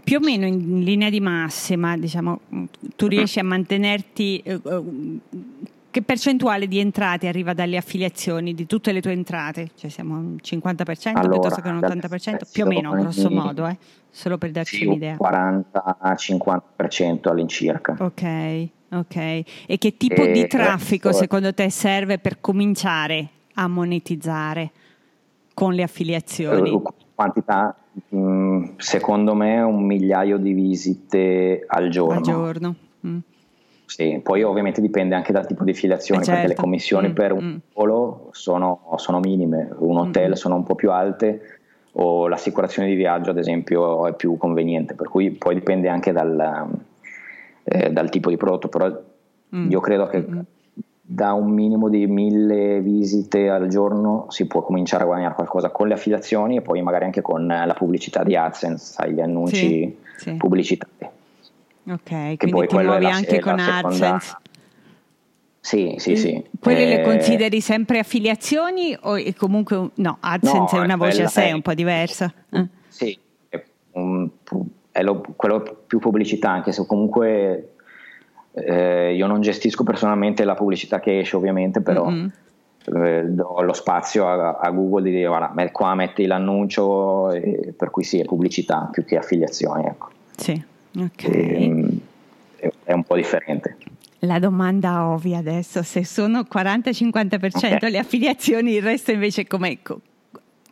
[0.03, 2.41] Più o meno in linea di massima, diciamo,
[2.97, 4.39] tu riesci a mantenerti.
[4.39, 4.83] Eh, eh,
[5.95, 9.71] che percentuale di entrate arriva dalle affiliazioni di tutte le tue entrate?
[9.77, 12.39] Cioè siamo un 50% allora, piuttosto che un 80%?
[12.53, 13.77] Più o meno, grosso modo, eh?
[14.11, 15.17] solo per darci sì, un'idea.
[15.21, 17.95] 40-50% all'incirca.
[18.01, 18.69] Ok.
[18.95, 21.23] Ok, e che tipo e di traffico questo...
[21.23, 24.71] secondo te serve per cominciare a monetizzare
[25.53, 26.73] con le affiliazioni?
[26.73, 26.83] Eh,
[27.15, 27.77] quantità,
[28.15, 32.15] mm, secondo me un migliaio di visite al giorno.
[32.15, 32.75] Al giorno.
[33.07, 33.19] Mm.
[33.87, 36.41] Sì, poi ovviamente dipende anche dal tipo di affiliazione, eh certo.
[36.41, 36.63] perché le certo.
[36.63, 37.57] commissioni mm, per un mm.
[37.75, 40.35] volo sono, sono, minime, un hotel mm.
[40.35, 41.59] sono un po' più alte
[41.97, 46.67] o l'assicurazione di viaggio ad esempio è più conveniente, per cui poi dipende anche dal,
[47.65, 48.91] eh, dal tipo di prodotto, però
[49.57, 49.71] mm.
[49.71, 50.39] io credo che mm.
[51.01, 55.89] da un minimo di mille visite al giorno si può cominciare a guadagnare qualcosa con
[55.89, 60.35] le affiliazioni e poi magari anche con la pubblicità di AdSense, gli annunci sì, sì.
[60.35, 60.93] pubblicitari.
[61.87, 64.37] Ok, che quindi ti muovi anche con AdSense.
[65.61, 66.45] Sì, sì, sì.
[66.61, 71.29] Quelle eh, le consideri sempre affiliazioni o comunque no, AdSense no, è una voce a
[71.29, 72.31] sé, è un po' diversa?
[72.51, 72.67] Eh.
[75.05, 77.75] Sì, è un, è lo, quello più pubblicità, anche se comunque
[78.53, 82.29] eh, io non gestisco personalmente la pubblicità che esce ovviamente, però mm-hmm.
[82.97, 87.91] eh, do lo spazio a, a, Google di dire guarda, qua metti l'annuncio, e, per
[87.91, 89.87] cui sì, è pubblicità più che affiliazioni.
[89.87, 90.09] Ecco.
[90.37, 90.63] Sì,
[90.99, 91.25] ok.
[91.25, 91.89] E,
[92.85, 93.77] è, un po' differente.
[94.21, 97.91] La domanda ovvia adesso, se sono 40-50% okay.
[97.91, 99.77] le affiliazioni, il resto invece com'è?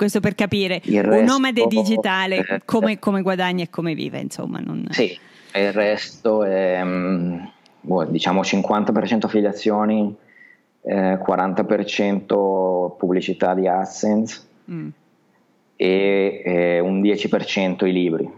[0.02, 4.58] Questo per capire resto, un nomade digitale come, come, guadagna e come vive, insomma.
[4.58, 4.86] Non...
[4.90, 5.16] Sì,
[5.54, 7.38] il resto è mm,
[7.80, 10.12] boh, diciamo 50% affiliazioni,
[10.82, 14.40] eh, 40% pubblicità di AdSense
[14.72, 14.88] mm.
[15.76, 18.28] e eh, un 10% i libri.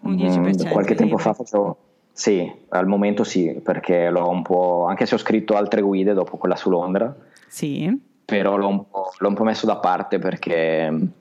[0.00, 1.78] Un 10% mm, qualche tempo fa facevo...
[2.12, 4.84] Sì, al momento sì, perché l'ho un po'...
[4.84, 7.16] anche se ho scritto altre guide dopo quella su Londra.
[7.48, 8.84] Sì però l'ho un,
[9.18, 11.12] l'ho un po', messo da parte perché mh,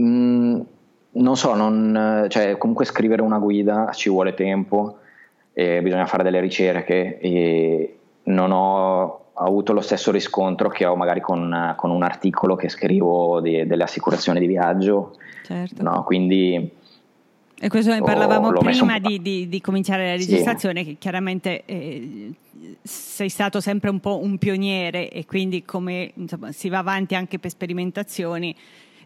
[0.00, 0.60] mm,
[1.12, 4.98] non so, non, cioè, comunque scrivere una guida ci vuole tempo,
[5.52, 11.74] bisogna fare delle ricerche e non ho avuto lo stesso riscontro che ho magari con,
[11.76, 15.16] con un articolo che scrivo di, delle assicurazioni di viaggio.
[15.44, 15.82] Certo.
[15.82, 16.70] No, quindi
[17.64, 20.86] e questo ne parlavamo oh, prima di, di, di, cominciare la registrazione, sì.
[20.88, 22.32] che chiaramente eh,
[22.82, 27.38] sei stato sempre un po' un pioniere e quindi come insomma, si va avanti anche
[27.38, 28.52] per sperimentazioni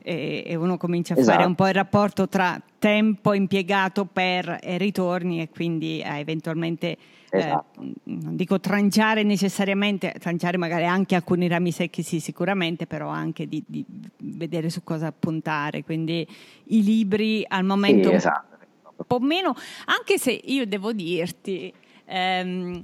[0.06, 1.36] e, e uno comincia a esatto.
[1.36, 6.96] fare un po' il rapporto tra tempo impiegato per e ritorni e quindi eh, eventualmente
[7.28, 7.80] esatto.
[7.82, 13.48] eh, non dico tranciare necessariamente, tranciare magari anche alcuni rami secchi sì sicuramente, però anche
[13.48, 13.84] di, di
[14.18, 16.24] vedere su cosa puntare, quindi
[16.66, 18.58] i libri al momento sì, esatto.
[18.94, 21.72] un po' meno, anche se io devo dirti,
[22.04, 22.80] ehm,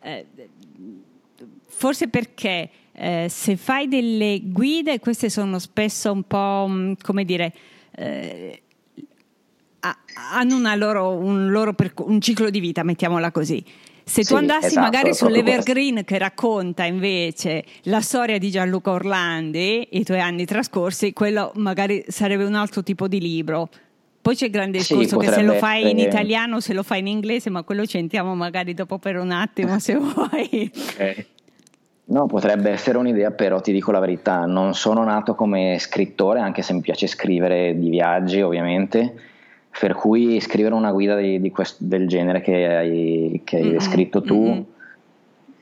[0.00, 0.26] eh,
[1.68, 7.52] forse perché eh, se fai delle guide, queste sono spesso un po' mm, come dire...
[7.96, 8.58] Eh,
[10.32, 13.62] hanno loro, un, loro perc- un ciclo di vita, mettiamola così.
[14.06, 19.88] Se sì, tu andassi esatto, magari sull'Evergreen che racconta invece la storia di Gianluca Orlandi,
[19.92, 23.68] i tuoi anni trascorsi, quello magari sarebbe un altro tipo di libro.
[24.20, 27.00] Poi c'è il grande discorso sì, che se lo fai in italiano, se lo fai
[27.00, 30.70] in inglese, ma quello ci entriamo magari dopo per un attimo se vuoi.
[30.92, 31.26] Okay.
[32.06, 36.60] No, potrebbe essere un'idea, però ti dico la verità, non sono nato come scrittore, anche
[36.60, 39.14] se mi piace scrivere di viaggi ovviamente
[39.78, 44.22] per cui scrivere una guida di, di quest, del genere che hai, che hai descritto
[44.22, 44.62] tu mm-hmm.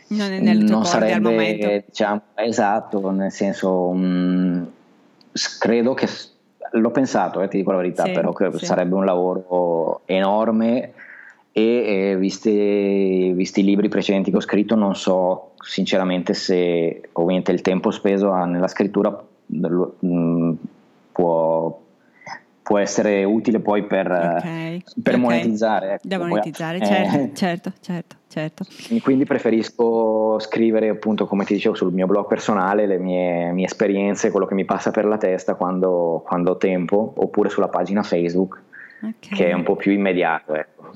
[0.09, 4.70] non, è nel tuo non sarebbe diciamo, esatto, nel senso um,
[5.59, 6.09] credo che
[6.72, 8.64] l'ho pensato, eh, ti dico la verità, sì, però che sì.
[8.64, 10.92] sarebbe un lavoro enorme
[11.52, 17.52] e eh, visti, visti, i libri precedenti che ho scritto non so sinceramente se ovviamente
[17.52, 20.52] il tempo speso nella scrittura mh,
[21.12, 21.78] può,
[22.62, 25.20] può essere utile poi per, okay, per okay.
[25.20, 25.92] monetizzare.
[25.94, 26.08] Ecco.
[26.08, 28.64] Da monetizzare, poi, certo, eh, certo, certo, certo.
[29.02, 34.30] Quindi preferisco scrivere appunto, come ti dicevo, sul mio blog personale le mie, mie esperienze,
[34.30, 38.62] quello che mi passa per la testa quando, quando ho tempo, oppure sulla pagina Facebook,
[39.00, 39.36] okay.
[39.36, 40.54] che è un po' più immediato.
[40.54, 40.92] Ecco.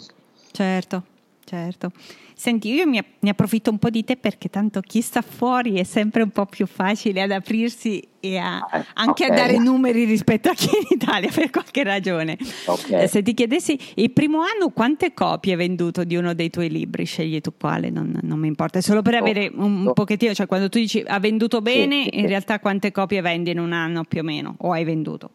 [0.57, 1.03] Certo,
[1.45, 1.91] certo.
[2.35, 5.83] Senti, io mi, mi, approfitto un po' di te perché tanto chi sta fuori è
[5.83, 9.37] sempre un po' più facile ad aprirsi e a, eh, anche okay.
[9.37, 12.39] a dare numeri rispetto a chi è in Italia per qualche ragione.
[12.65, 13.03] Okay.
[13.03, 16.71] Eh, se ti chiedessi il primo anno quante copie hai venduto di uno dei tuoi
[16.71, 20.33] libri, scegli tu quale, non, non mi importa, è solo per avere un, un pochettino,
[20.33, 23.59] cioè quando tu dici ha venduto bene, sì, sì, in realtà quante copie vendi in
[23.59, 25.31] un anno più o meno o hai venduto?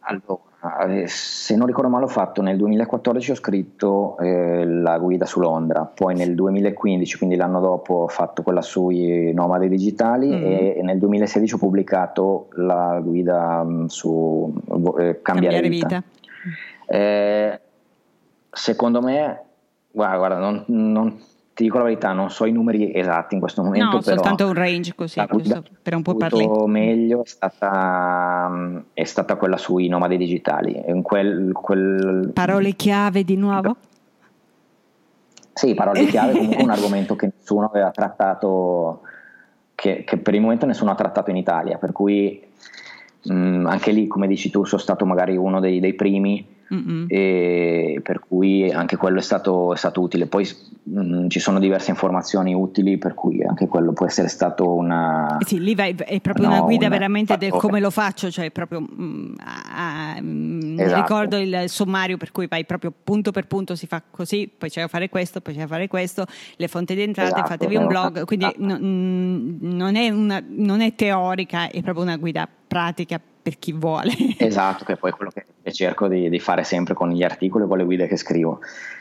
[0.00, 0.47] Allora,
[1.06, 5.84] se non ricordo male ho fatto nel 2014 ho scritto eh, la guida su Londra,
[5.84, 10.42] poi nel 2015, quindi l'anno dopo ho fatto quella sui nomadi digitali mm.
[10.44, 14.52] e nel 2016 ho pubblicato la guida mm, su
[14.98, 15.86] eh, cambiare, cambiare, vita.
[15.86, 16.02] vita.
[16.86, 17.60] Eh,
[18.50, 19.42] secondo me,
[19.92, 21.20] guarda, guarda non, non
[21.58, 23.96] ti dico la verità, non so i numeri esatti in questo momento.
[23.96, 25.20] No, soltanto un range così,
[25.82, 26.68] per un po' parlare.
[26.68, 30.80] meglio è stata, è stata, quella sui nomadi digitali.
[31.02, 32.30] Quel, quel...
[32.32, 33.74] Parole chiave di nuovo?
[35.52, 39.00] Sì, parole chiave, comunque un argomento che nessuno aveva trattato,
[39.74, 42.40] che, che, per il momento nessuno ha trattato in Italia, per cui
[43.22, 46.56] mh, anche lì, come dici tu, sono stato magari uno dei, dei primi
[47.08, 50.26] e per cui anche quello è stato, è stato utile.
[50.26, 50.46] Poi
[50.82, 55.38] mh, mm, ci sono diverse informazioni utili, per cui anche quello può essere stato una.
[55.38, 58.30] Eh sì, lì vai, è proprio no, una guida una, veramente del come lo faccio,
[58.30, 61.00] cioè proprio mh, mm, a, mh, esatto.
[61.00, 64.82] ricordo il sommario per cui vai proprio punto per punto, si fa così, poi c'è
[64.82, 66.26] da fare questo, poi c'è da fare questo,
[66.56, 68.62] le fonti di entrate, esatto, fatevi un blog, quindi esatto.
[68.62, 74.12] n- non, è una, non è teorica, è proprio una guida pratica per chi vuole.
[74.38, 77.66] Esatto, che è poi quello che cerco di, di, fare sempre con gli articoli e
[77.66, 78.60] con le guide che scrivo.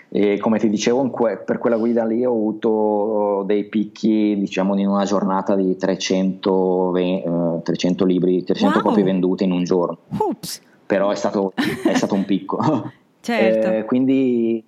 [0.10, 5.04] E come ti dicevo, per quella guida lì ho avuto dei picchi, diciamo, in una
[5.04, 8.88] giornata di 300, uh, 300 libri, 300 wow.
[8.88, 9.98] copie vendute in un giorno.
[10.18, 10.62] Oops.
[10.86, 12.58] Però è stato, è stato un picco.
[13.20, 13.68] certo.
[13.68, 14.64] Eh, quindi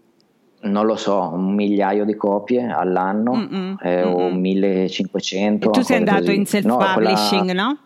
[0.62, 5.68] non lo so, un migliaio di copie all'anno eh, o 1500.
[5.68, 6.36] E tu sei andato così.
[6.36, 7.46] in self-publishing, no?
[7.46, 7.64] Quella...
[7.64, 7.78] no?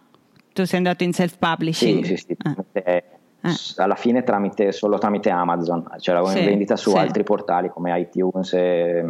[0.53, 2.03] Tu sei andato in self-publishing?
[2.03, 2.37] Sì, sì, sì.
[2.73, 3.03] Eh.
[3.45, 3.53] Eh.
[3.75, 6.97] Alla fine tramite, solo tramite Amazon, cioè la sì, vendita su sì.
[6.97, 9.05] altri portali come iTunes e,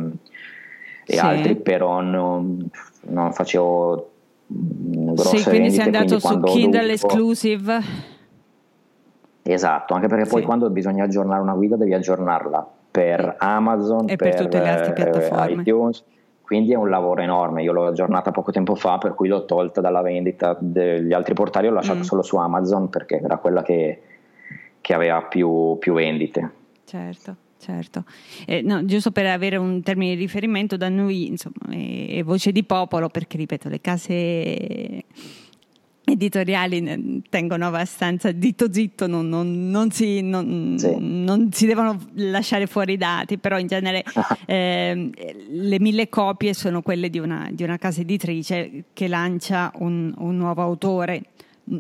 [1.05, 1.19] e sì.
[1.19, 2.67] altri, però non,
[3.01, 4.11] non facevo
[4.47, 7.05] grosse Sì, quindi sei andato su Kindle dovuto...
[7.05, 7.81] Exclusive.
[9.43, 14.29] Esatto, anche perché poi quando bisogna aggiornare una guida devi aggiornarla per Amazon e per,
[14.29, 15.61] per tutte le altre piattaforme.
[15.61, 16.03] iTunes
[16.43, 17.63] quindi è un lavoro enorme.
[17.63, 21.67] Io l'ho aggiornata poco tempo fa, per cui l'ho tolta dalla vendita degli altri portali,
[21.67, 22.03] l'ho lasciata mm.
[22.03, 24.01] solo su Amazon perché era quella che,
[24.79, 26.51] che aveva più, più vendite.
[26.85, 28.03] Certo certo.
[28.45, 32.51] Eh, no, giusto per avere un termine di riferimento, da noi insomma, è, è, voce
[32.51, 35.03] di popolo perché, ripeto, le case
[36.05, 40.95] editoriali tengono abbastanza dito zitto, non, non, non, si, sì.
[40.99, 44.03] non, si, devono lasciare fuori i dati, però in genere
[44.45, 45.09] eh,
[45.49, 50.37] le mille copie sono quelle di una, di una casa editrice che lancia un, un
[50.37, 51.23] nuovo autore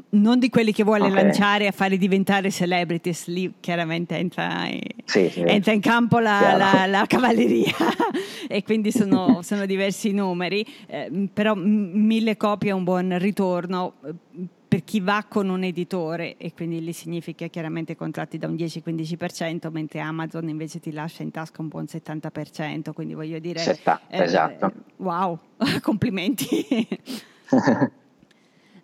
[0.09, 1.23] non di quelli che vuole okay.
[1.23, 4.65] lanciare a fare diventare celebrities, lì chiaramente entra,
[5.03, 5.41] sì, sì.
[5.41, 7.73] entra in campo la, la, la cavalleria
[8.47, 14.13] e quindi sono, sono diversi numeri, eh, però mille copie è un buon ritorno eh,
[14.73, 19.69] per chi va con un editore e quindi lì significa chiaramente contratti da un 10-15%,
[19.69, 23.59] mentre Amazon invece ti lascia in tasca un buon 70%, quindi voglio dire...
[23.59, 24.71] 70, eh, esatto.
[24.95, 25.37] Wow,
[25.81, 26.65] complimenti.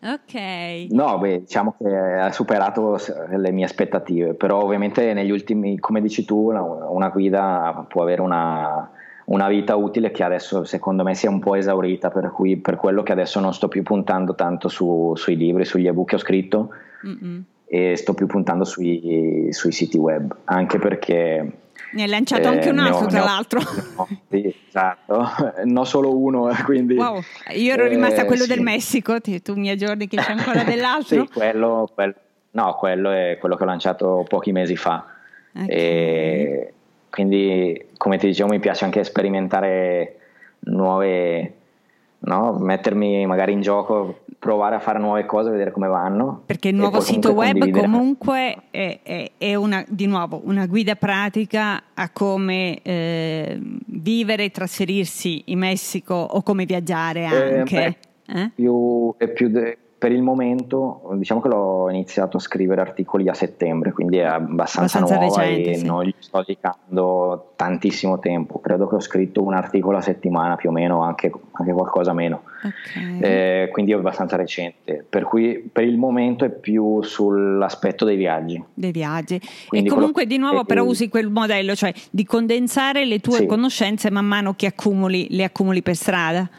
[0.01, 0.87] Ok.
[0.91, 2.97] No, beh, diciamo che ha superato
[3.35, 8.89] le mie aspettative, però ovviamente negli ultimi, come dici tu, una guida può avere una,
[9.25, 12.77] una vita utile che adesso secondo me si è un po' esaurita, per cui per
[12.77, 16.19] quello che adesso non sto più puntando tanto su, sui libri, sugli ebook che ho
[16.19, 16.69] scritto
[17.05, 17.43] Mm-mm.
[17.65, 21.51] e sto più puntando sui, sui siti web, anche perché
[21.93, 23.59] ne hai lanciato eh, anche un altro, ho, tra l'altro.
[23.95, 25.27] No, sì, esatto,
[25.65, 26.95] non solo uno, quindi...
[26.95, 27.21] Wow,
[27.53, 31.25] io ero rimasta a quello eh, del Messico, tu mi aggiorni che c'è ancora dell'altro?
[31.25, 32.13] sì, quello, quello,
[32.51, 35.05] no, quello è quello che ho lanciato pochi mesi fa.
[35.51, 35.67] Okay.
[35.67, 36.73] E
[37.09, 40.15] quindi, come ti dicevo, mi piace anche sperimentare
[40.61, 41.53] nuove
[42.19, 42.53] no?
[42.59, 46.43] mettermi magari in gioco, provare a fare nuove cose, vedere come vanno.
[46.45, 51.83] Perché il nuovo sito web comunque è, è, è una, di nuovo una guida pratica
[51.93, 57.97] a come eh, vivere e trasferirsi in Messico o come viaggiare anche.
[58.25, 58.51] Eh, eh?
[58.55, 63.33] Più, è più de- per il momento, diciamo che l'ho iniziato a scrivere articoli a
[63.33, 65.85] settembre, quindi è abbastanza, abbastanza nuova recente, e sì.
[65.85, 68.61] non gli sto dedicando tantissimo tempo.
[68.61, 72.43] Credo che ho scritto un articolo a settimana più o meno, anche, anche qualcosa meno.
[72.63, 73.19] Okay.
[73.19, 75.05] Eh, quindi è abbastanza recente.
[75.07, 78.63] Per cui per il momento è più sull'aspetto dei viaggi.
[78.73, 79.37] Dei viaggi.
[79.67, 83.45] Quindi e comunque di nuovo però usi quel modello, cioè di condensare le tue sì.
[83.45, 86.49] conoscenze man mano che accumuli, le accumuli per strada.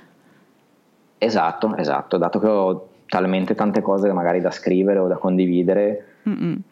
[1.17, 6.05] Esatto, esatto, dato che ho talmente tante cose magari da scrivere o da condividere,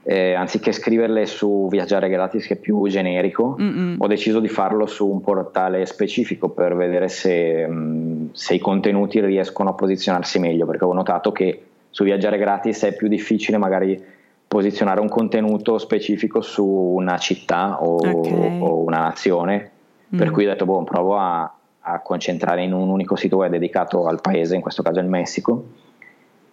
[0.04, 3.96] eh, anziché scriverle su Viaggiare Gratis che è più generico, Mm-mm.
[3.98, 8.60] ho deciso di farlo su un portale specifico per vedere se, mh, mm, se, i
[8.60, 13.58] contenuti riescono a posizionarsi meglio, perché ho notato che su Viaggiare Gratis è più difficile
[13.58, 14.00] magari
[14.46, 18.60] posizionare un contenuto specifico su una città o, okay.
[18.60, 19.70] o una nazione,
[20.14, 20.16] mm.
[20.16, 24.06] per cui ho detto, boh, provo a, a concentrare in un unico sito web dedicato
[24.06, 25.86] al paese, in questo caso il Messico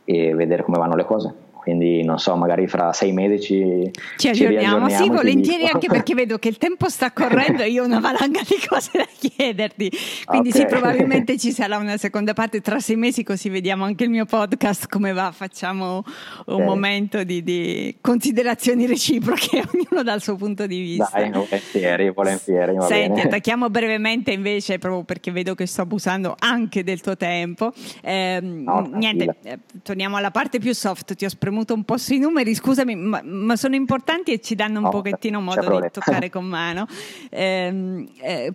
[0.06, 1.34] e vedere come vanno le cose
[1.66, 4.88] quindi non so, magari fra sei mesi ci, ci aggiorniamo.
[4.88, 8.00] Ci sì, volentieri anche perché vedo che il tempo sta correndo e io ho una
[8.00, 9.92] valanga di cose da chiederti.
[10.26, 10.62] Quindi okay.
[10.62, 14.26] sì, probabilmente ci sarà una seconda parte tra sei mesi, così vediamo anche il mio
[14.26, 15.32] podcast come va.
[15.32, 16.04] Facciamo
[16.46, 16.56] okay.
[16.56, 21.10] un momento di, di, considerazioni reciproche, ognuno dal suo punto di vista.
[21.14, 22.76] Dai, volentieri, volentieri.
[22.82, 27.74] Senti, attacchiamo brevemente invece, proprio perché vedo che sto abusando anche del tuo tempo.
[28.04, 31.16] Eh, no, niente, eh, torniamo alla parte più soft.
[31.16, 34.56] Ti ho spremuto premuto un po' sui numeri, scusami, ma, ma sono importanti e ci
[34.56, 36.86] danno un oh, pochettino modo di toccare con mano.
[37.30, 38.54] Eh, eh,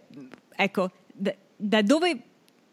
[0.54, 2.20] ecco, da, da dove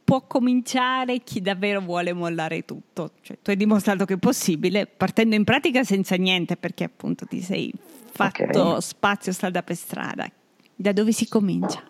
[0.04, 3.12] può cominciare chi davvero vuole mollare tutto.
[3.22, 7.42] Cioè, tu hai dimostrato che è possibile partendo in pratica senza niente perché appunto ti
[7.42, 7.74] sei
[8.12, 8.82] fatto okay.
[8.82, 10.30] spazio strada per strada.
[10.76, 11.82] Da dove si comincia?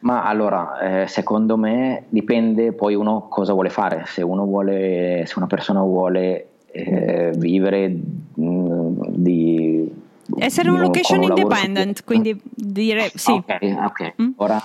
[0.00, 4.04] Ma allora, eh, secondo me dipende poi uno cosa vuole fare.
[4.06, 9.90] Se uno vuole, se una persona vuole eh, vivere mh, mm, di
[10.38, 12.04] essere un location independent, su...
[12.04, 13.32] quindi dire sì.
[13.32, 14.14] Ok, ok.
[14.22, 14.30] Mm?
[14.36, 14.60] Ora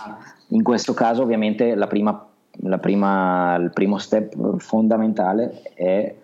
[0.50, 2.26] in questo caso ovviamente la prima,
[2.62, 6.16] la prima, il primo step fondamentale è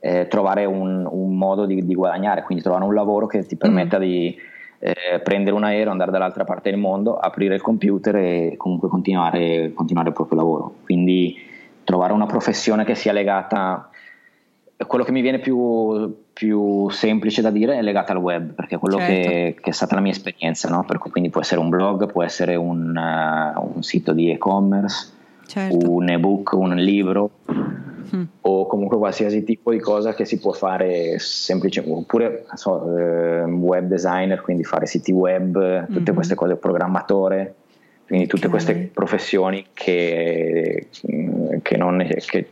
[0.00, 3.98] eh, trovare un, un modo di, di, guadagnare, quindi trovare un lavoro che ti permetta
[3.98, 4.00] mm.
[4.00, 4.36] di
[4.80, 9.72] eh, prendere un aereo, andare dall'altra parte del mondo, aprire il computer e comunque continuare,
[9.72, 10.74] continuare il proprio lavoro.
[10.82, 11.36] Quindi
[11.84, 13.90] trovare una professione che sia legata
[14.86, 18.78] quello che mi viene più, più, semplice da dire è legato al web, perché è
[18.78, 19.12] quello certo.
[19.12, 20.84] che, che, è stata la mia esperienza, no?
[20.84, 25.08] per cui, quindi può essere un blog, può essere un, uh, un sito di e-commerce,
[25.46, 25.90] certo.
[25.90, 27.30] un ebook, un libro
[28.14, 28.22] mm.
[28.42, 33.86] o comunque qualsiasi tipo di cosa che si può fare semplicemente, oppure so, uh, web
[33.86, 36.14] designer, quindi fare siti web, tutte mm-hmm.
[36.14, 37.54] queste cose, programmatore,
[38.06, 40.88] quindi tutte queste professioni che,
[41.62, 42.48] che, non, che,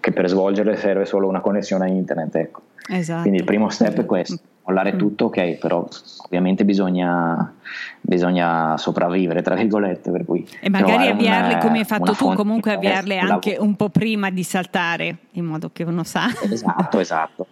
[0.00, 2.34] che, per svolgerle serve solo una connessione a internet.
[2.36, 2.60] Ecco.
[2.88, 3.22] Esatto.
[3.22, 4.98] Quindi il primo step è questo, mollare mm.
[4.98, 5.86] tutto, ok, però
[6.24, 7.54] ovviamente bisogna,
[8.00, 10.10] bisogna sopravvivere, tra virgolette.
[10.10, 14.30] Per cui e magari avviarle come hai fatto tu, comunque avviarle anche un po' prima
[14.30, 16.26] di saltare, in modo che uno sa.
[16.50, 17.46] Esatto, esatto.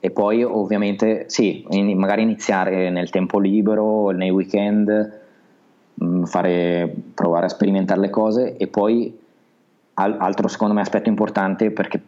[0.00, 1.64] E poi ovviamente sì,
[1.94, 5.20] magari iniziare nel tempo libero, nei weekend
[6.02, 9.20] Mm, fare, provare a sperimentare le cose e poi
[9.94, 12.00] altro secondo me aspetto importante perché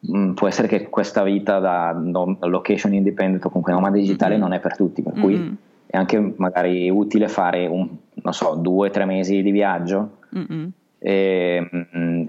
[0.00, 1.92] mh, mm, può essere che questa vita da
[2.40, 4.42] location independent o comunque nomade digitale mm-hmm.
[4.42, 5.52] non è per tutti, per cui mm-hmm.
[5.86, 10.68] è anche magari utile fare un, non so, due o tre mesi di viaggio mm-hmm.
[10.98, 12.24] e, mh,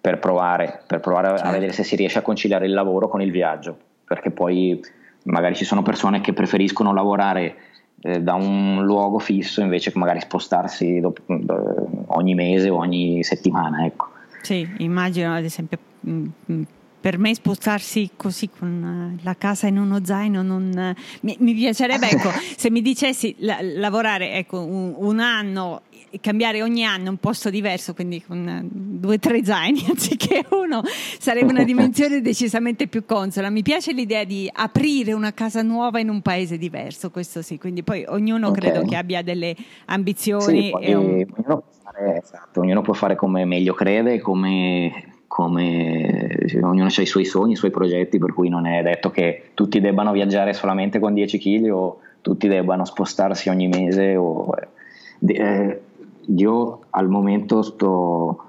[0.00, 1.48] per provare, per provare certo.
[1.48, 4.80] a vedere se si riesce a conciliare il lavoro con il viaggio, perché poi
[5.24, 7.56] magari ci sono persone che preferiscono lavorare
[8.02, 11.12] eh, da un luogo fisso invece che magari spostarsi eh,
[12.06, 13.84] ogni mese o ogni settimana.
[13.84, 14.14] Ecco.
[14.46, 16.62] Sì, immagino ad esempio mh, mh,
[17.00, 22.08] per me spostarsi così con eh, la casa in uno zaino non, mi, mi, piacerebbe,
[22.10, 25.82] ecco, se mi dicessi la, lavorare ecco, un, un, anno,
[26.20, 30.80] cambiare ogni anno un posto diverso, quindi con eh, due o tre zaini anziché uno,
[31.18, 33.50] sarebbe una dimensione decisamente più consola.
[33.50, 37.82] Mi piace l'idea di aprire una casa nuova in un paese diverso, questo sì, quindi
[37.82, 38.60] poi ognuno okay.
[38.60, 40.72] credo che abbia delle ambizioni.
[40.80, 40.94] Sì, un...
[40.94, 41.62] ognuno, può
[41.96, 47.52] fare, esatto, ognuno può fare come meglio crede, come come ognuno ha i suoi sogni,
[47.52, 51.38] i suoi progetti, per cui non è detto che tutti debbano viaggiare solamente con 10
[51.38, 54.16] kg o tutti debbano spostarsi ogni mese.
[54.16, 54.54] O,
[55.26, 55.80] eh,
[56.28, 58.44] io al momento sto,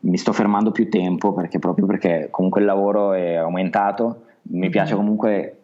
[0.00, 4.94] mi sto fermando più tempo perché proprio perché comunque il lavoro è aumentato, mi piace
[4.94, 5.02] mm-hmm.
[5.02, 5.58] comunque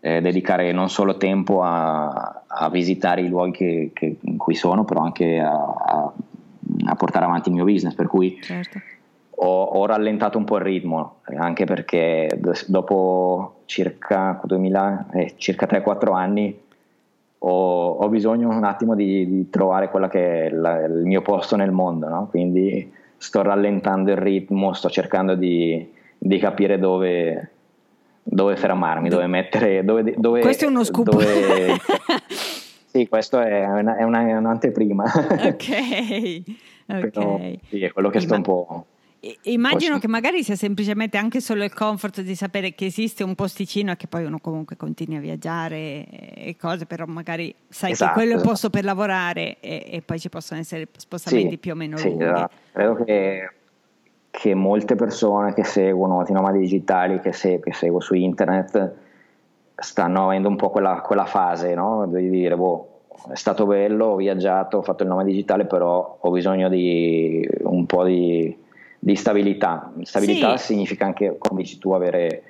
[0.00, 4.84] eh, dedicare non solo tempo a, a visitare i luoghi che, che, in cui sono,
[4.84, 6.12] però anche a, a,
[6.90, 8.80] a portare avanti il mio business, per cui certo
[9.42, 16.14] ho, ho, rallentato un po' il ritmo, anche perché dopo circa, 2000, eh, circa 3-4
[16.14, 16.60] anni
[17.38, 21.56] ho, ho, bisogno un attimo di, di trovare quello che è la, il mio posto
[21.56, 22.26] nel mondo, no?
[22.28, 27.50] quindi sto rallentando il ritmo, sto cercando di, di capire dove,
[28.22, 29.84] dove fermarmi, dove mettere...
[29.84, 31.08] Dove, dove, questo è uno scoop.
[31.08, 31.24] Dove,
[32.84, 35.04] sì, questo è, una, è, una, è un'anteprima.
[35.46, 36.42] Ok,
[36.98, 37.08] ok.
[37.10, 38.86] Però, sì, è quello che sto un po'
[39.42, 43.92] Immagino che magari sia semplicemente anche solo il comfort di sapere che esiste un posticino
[43.92, 48.12] e che poi uno comunque continui a viaggiare e cose, però magari sai esatto.
[48.12, 51.58] che quello è il posto per lavorare e, e poi ci possono essere spostamenti sì,
[51.58, 52.24] più o meno sì, lunghi.
[52.24, 52.54] Esatto.
[52.72, 53.50] Credo che,
[54.30, 58.94] che, molte persone che seguono i nomadi digitali, che, se, che, seguo su internet,
[59.74, 62.06] stanno avendo un po' quella, quella fase no?
[62.06, 62.89] di dire, boh,
[63.28, 67.86] è stato bello, ho viaggiato, ho fatto il nome digitale, però ho bisogno di un
[67.86, 68.56] po' di
[69.02, 69.90] di stabilità.
[70.02, 70.66] Stabilità sì.
[70.66, 72.42] significa anche, come dici tu, avere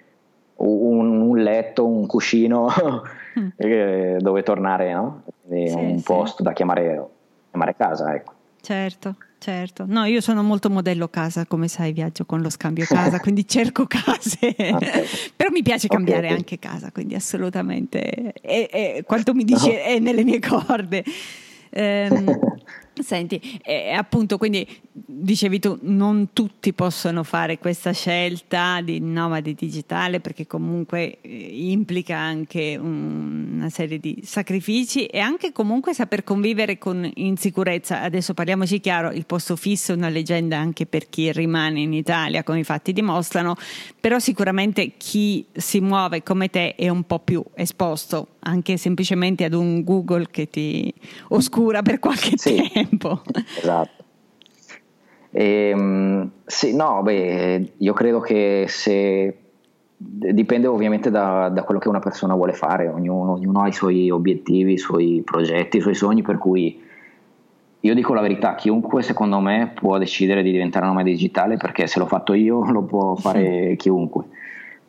[0.56, 2.68] un, un letto, un cuscino
[3.38, 4.18] mm.
[4.18, 5.22] dove tornare, no?
[5.48, 6.04] sì, un sì.
[6.04, 7.06] posto da chiamare,
[7.50, 8.12] chiamare casa.
[8.12, 8.32] Ecco.
[8.60, 9.84] Certo, certo.
[9.88, 13.86] No, io sono molto modello casa, come sai, viaggio con lo scambio casa, quindi cerco
[13.86, 14.54] case.
[14.56, 15.04] Okay.
[15.34, 18.34] Però mi piace cambiare okay, anche casa, quindi assolutamente.
[18.34, 19.78] E, e, quanto mi dice no.
[19.78, 21.02] è nelle mie corde.
[21.70, 22.38] Ehm,
[23.02, 30.20] Senti, eh, appunto, quindi dicevi tu, non tutti possono fare questa scelta di nomadi digitale
[30.20, 31.28] perché comunque eh,
[31.70, 38.02] implica anche un, una serie di sacrifici e anche comunque saper convivere con insicurezza.
[38.02, 42.42] Adesso parliamoci chiaro, il posto fisso è una leggenda anche per chi rimane in Italia,
[42.42, 43.56] come i fatti dimostrano,
[44.00, 49.54] però sicuramente chi si muove come te è un po' più esposto anche semplicemente ad
[49.54, 50.92] un Google che ti
[51.28, 53.22] oscura per qualche sì, tempo.
[53.58, 54.04] Esatto.
[55.30, 59.36] E, ehm, sì, no, beh, io credo che se
[59.96, 64.10] dipende ovviamente da, da, quello che una persona vuole fare, ognuno, ognuno, ha i suoi
[64.10, 66.82] obiettivi, i suoi progetti, i suoi sogni, per cui
[67.82, 71.98] io dico la verità, chiunque secondo me può decidere di diventare nome digitale perché se
[71.98, 74.24] l'ho fatto io lo può fare chiunque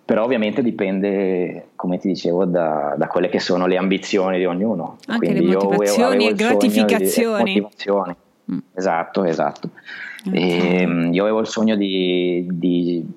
[0.03, 4.97] però ovviamente dipende, come ti dicevo, da, da, quelle che sono le ambizioni di ognuno.
[5.07, 7.53] Anche Quindi le motivazioni e gratificazioni.
[7.53, 8.15] Di, motivazioni.
[8.51, 8.57] Mm.
[8.73, 9.69] Esatto, esatto.
[10.27, 10.39] Okay.
[10.39, 13.07] E, ehm, io avevo il sogno di, di,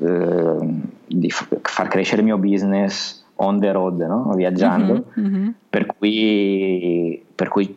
[0.00, 0.74] eh,
[1.06, 4.32] di, far crescere il mio business on the road, no?
[4.34, 5.48] viaggiando, mm-hmm, mm-hmm.
[5.70, 7.76] Per, cui, per cui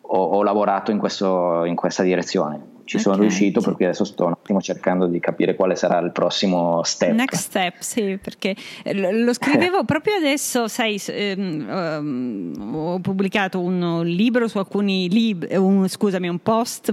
[0.00, 3.66] ho, ho lavorato in, questo, in questa direzione ci sono okay, riuscito, sì.
[3.66, 7.12] per cui adesso sto un attimo cercando di capire quale sarà il prossimo step.
[7.12, 8.56] Next step, sì, perché
[8.92, 15.86] lo scrivevo proprio adesso, sai, ehm, um, ho pubblicato un libro su alcuni libri, un,
[15.86, 16.92] scusami, un post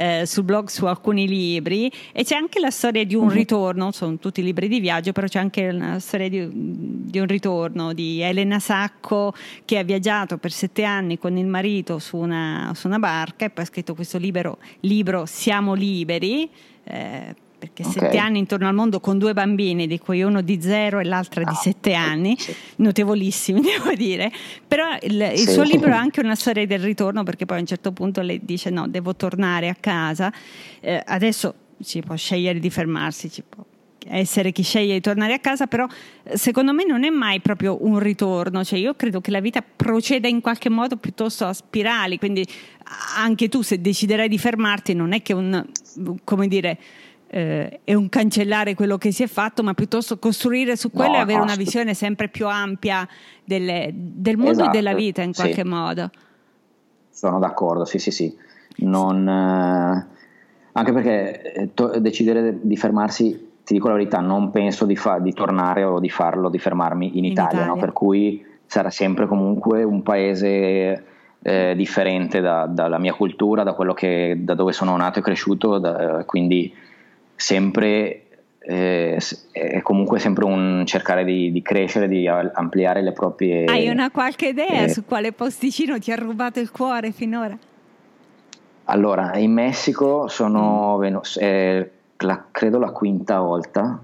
[0.00, 3.32] eh, sul blog su alcuni libri e c'è anche la storia di un uh-huh.
[3.32, 7.92] ritorno, sono tutti libri di viaggio, però c'è anche la storia di, di, un ritorno
[7.92, 9.34] di Elena Sacco
[9.66, 13.50] che ha viaggiato per sette anni con il marito su una, su una barca e
[13.50, 16.48] poi ha scritto questo libro, libro Siamo liberi.
[16.84, 17.92] Eh, perché okay.
[17.92, 21.44] sette anni intorno al mondo con due bambini, di cui uno di zero e l'altra
[21.44, 22.54] di ah, sette anni, sì.
[22.76, 24.32] notevolissimi devo dire,
[24.66, 25.52] però il, il sì.
[25.52, 28.40] suo libro ha anche una storia del ritorno perché poi a un certo punto lei
[28.42, 30.32] dice no, devo tornare a casa,
[30.80, 33.62] eh, adesso si può scegliere di fermarsi, ci può
[34.06, 35.86] essere chi sceglie di tornare a casa, però
[36.22, 39.62] eh, secondo me non è mai proprio un ritorno, cioè io credo che la vita
[39.62, 42.46] proceda in qualche modo piuttosto a spirali, quindi
[43.16, 45.64] anche tu se deciderai di fermarti non è che un,
[46.24, 46.78] come dire,
[47.32, 51.18] eh, è un cancellare quello che si è fatto, ma piuttosto costruire su quello no,
[51.18, 53.06] e avere una visione sempre più ampia
[53.44, 55.68] delle, del mondo esatto, e della vita in qualche sì.
[55.68, 56.10] modo.
[57.08, 58.36] Sono d'accordo, sì, sì, sì.
[58.78, 60.06] Non, eh,
[60.72, 65.20] anche perché eh, to- decidere di fermarsi, ti dico la verità, non penso di, fa-
[65.20, 67.74] di tornare o di farlo, di fermarmi in, in Italia, Italia.
[67.74, 67.78] No?
[67.78, 71.04] per cui sarà sempre comunque un paese
[71.42, 76.24] eh, differente da, dalla mia cultura, da, che, da, dove sono nato e cresciuto, da,
[76.24, 76.88] quindi
[77.40, 78.26] sempre
[78.58, 79.18] eh,
[79.50, 83.64] è comunque sempre un cercare di, di, crescere, di ampliare le proprie...
[83.64, 87.56] Hai una qualche idea eh, su quale posticino ti ha rubato il cuore finora?
[88.84, 91.16] Allora, in Messico sono mm.
[91.38, 93.98] eh, la, credo la quinta volta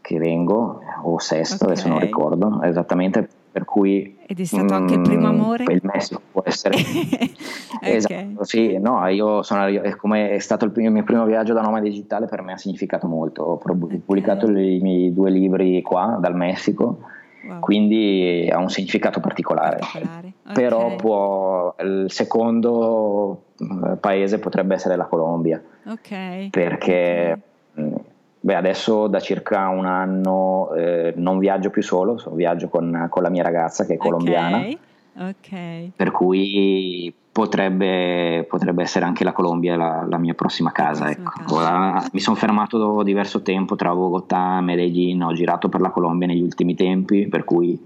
[0.00, 1.68] che vengo, o sesta, okay.
[1.68, 4.18] adesso non ricordo esattamente, per cui...
[4.26, 5.62] Ed è stato mm, anche il primo amore?
[5.68, 6.74] Il Messico può essere...
[7.78, 7.94] okay.
[7.94, 11.60] Esatto, sì, no, io sono, come è stato il, mio, il mio primo viaggio da
[11.60, 13.44] nome digitale, per me ha significato molto.
[13.44, 14.78] Ho pubblicato okay.
[14.78, 17.02] i miei due libri qua, dal Messico,
[17.46, 17.60] wow.
[17.60, 19.78] quindi ha un significato particolare.
[19.78, 20.32] particolare.
[20.42, 20.54] Okay.
[20.54, 25.62] Però può, il secondo eh, paese potrebbe essere la Colombia.
[25.84, 26.48] Ok.
[26.50, 27.40] Perché...
[27.78, 27.94] Mm,
[28.44, 33.30] Beh, adesso da circa un anno eh, non viaggio più solo, viaggio con, con, la
[33.30, 34.58] mia ragazza che è colombiana.
[34.58, 34.78] Okay.
[35.16, 35.92] Okay.
[35.96, 41.08] Per cui potrebbe, potrebbe, essere anche la Colombia la, la mia prossima casa.
[41.08, 41.54] Ecco.
[41.54, 46.26] Ora, mi sono fermato diverso tempo tra Bogotà e Medellin, ho girato per la Colombia
[46.26, 47.82] negli ultimi tempi, per cui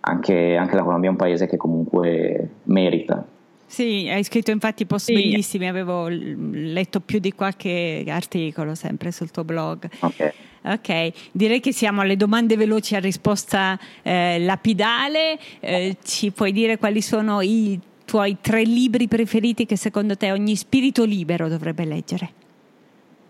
[0.00, 3.24] anche, anche la Colombia è un paese che comunque merita.
[3.68, 5.12] Sì, hai scritto infatti post sì.
[5.12, 9.88] bellissimi, avevo letto più di qualche articolo sempre sul tuo blog.
[10.00, 10.34] Ok.
[10.62, 15.38] Ok, direi che siamo alle domande veloci a risposta eh, lapidale.
[15.60, 20.56] Eh, ci puoi dire quali sono i tuoi tre libri preferiti che secondo te ogni
[20.56, 22.30] spirito libero dovrebbe leggere?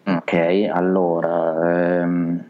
[0.04, 0.32] Ok,
[0.72, 2.44] allora, ehm,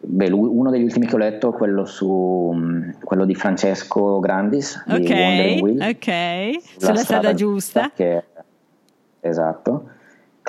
[0.00, 4.84] Beh, uno degli ultimi che ho letto è quello, su, mm, quello di Francesco Grandis
[4.86, 8.24] ok, di Will, ok, sulla, sulla strada, strada, giusta, che,
[9.20, 9.96] esatto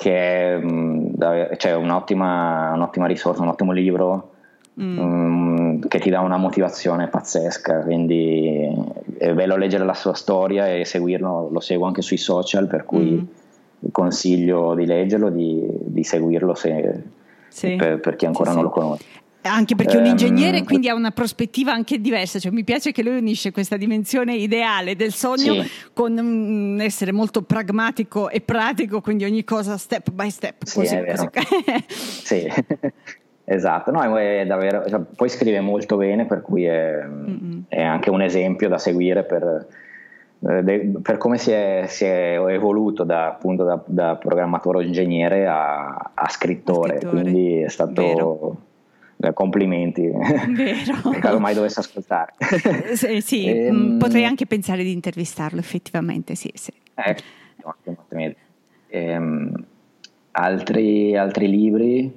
[0.00, 1.14] che è mm,
[1.58, 4.30] cioè, un'ottima, un'ottima, risorsa, un ottimo libro
[4.80, 4.98] mm.
[4.98, 8.66] um, che ti dà una motivazione pazzesca quindi
[9.18, 13.10] è bello leggere la sua storia e seguirlo, lo seguo anche sui social per cui
[13.10, 13.88] mm.
[13.92, 17.02] consiglio di leggerlo, di, di seguirlo se,
[17.48, 17.76] sì.
[17.76, 18.72] per, per, chi ancora sì, non sì.
[18.72, 22.52] lo conosce anche perché è un ingegnere um, quindi ha una prospettiva anche diversa, cioè,
[22.52, 25.70] mi piace che lui unisce questa dimensione ideale del sogno sì.
[25.92, 30.64] con un essere molto pragmatico e pratico, quindi ogni cosa step by step.
[30.64, 30.96] Sì, così,
[31.88, 32.48] sì.
[33.44, 37.06] esatto, no, è davvero, cioè, poi scrive molto bene, per cui è,
[37.68, 39.66] è anche un esempio da seguire per,
[40.48, 45.46] eh, per come si è, si è, evoluto da, appunto, da, da programmatore o ingegnere
[45.46, 48.02] a, a scrittore, scrittore, quindi è stato...
[48.02, 48.68] Vero eh,
[49.32, 51.10] complimenti, Vero.
[51.20, 52.32] caso mai dovesse ascoltare.
[52.94, 56.50] sì, sì e, mm, potrei anche pensare di intervistarlo effettivamente, sì.
[56.54, 56.72] sì.
[56.94, 57.16] Eh,
[57.62, 58.04] ottimo.
[58.88, 59.64] Ehm,
[60.32, 62.12] altri, altri, libri?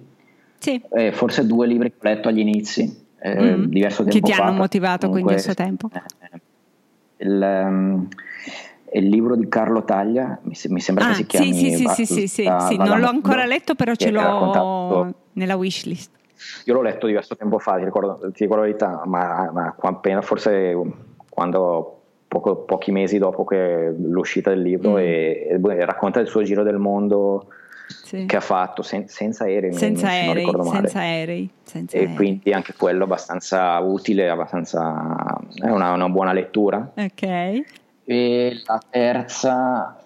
[0.58, 0.82] Sì.
[0.92, 4.34] Eh, forse due libri che ho letto agli inizi, eh, mm, diverso tempo Che ti
[4.34, 5.90] fa, hanno motivato comunque, quindi a suo tempo?
[5.92, 8.08] Eh, il, um,
[8.94, 11.54] il libro di Carlo Taglia, mi, mi sembra ah, che si chiami...
[11.54, 16.12] Sì, sì, sì, sì, sì, sì, non l'ho ancora letto, però ce l'ho nella wishlist.
[16.66, 20.22] Io l'ho letto diverso tempo fa, ti ricordo, ti ricordo la verità, ma, ma appena
[20.22, 20.76] forse
[21.30, 24.98] quando poco, pochi mesi dopo l'uscita del libro mm.
[24.98, 27.48] e, e, racconta il suo giro del mondo
[27.88, 28.26] sì.
[28.26, 29.74] che ha fatto sen, senza aerei.
[29.74, 31.50] Senza non, aerei, non senza aerei.
[31.64, 32.16] Senza e aerei.
[32.16, 36.92] quindi anche quello abbastanza utile, abbastanza, è una, una buona lettura.
[36.96, 37.82] Ok.
[38.06, 39.98] E la terza,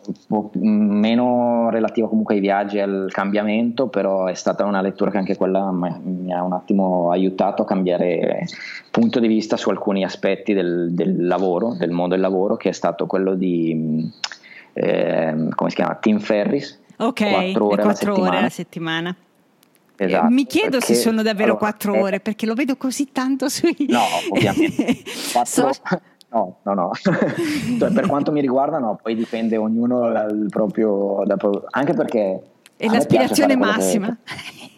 [0.54, 5.36] meno relativa comunque ai viaggi e al cambiamento, però è stata una lettura che anche
[5.36, 8.46] quella mi ha un attimo aiutato a cambiare
[8.92, 12.74] punto di vista su alcuni aspetti del, del lavoro, del mondo del lavoro, che è
[12.74, 14.08] stato quello di,
[14.74, 16.80] eh, come si chiama, Tim Ferris.
[16.98, 19.16] Ok, 4 ore, 4 ore alla settimana.
[20.00, 23.50] Esatto, Mi chiedo se sono davvero allora, quattro eh, ore perché lo vedo così tanto
[23.50, 23.76] sui...
[23.90, 25.02] No, ovviamente.
[25.34, 26.00] Quattro, so...
[26.30, 26.92] No, no, no.
[27.80, 31.24] cioè, per quanto mi riguarda, no, poi dipende ognuno dal proprio.
[31.26, 31.38] Da,
[31.72, 32.42] anche perché.
[32.76, 34.16] È l'aspirazione massima.
[34.24, 34.72] Che,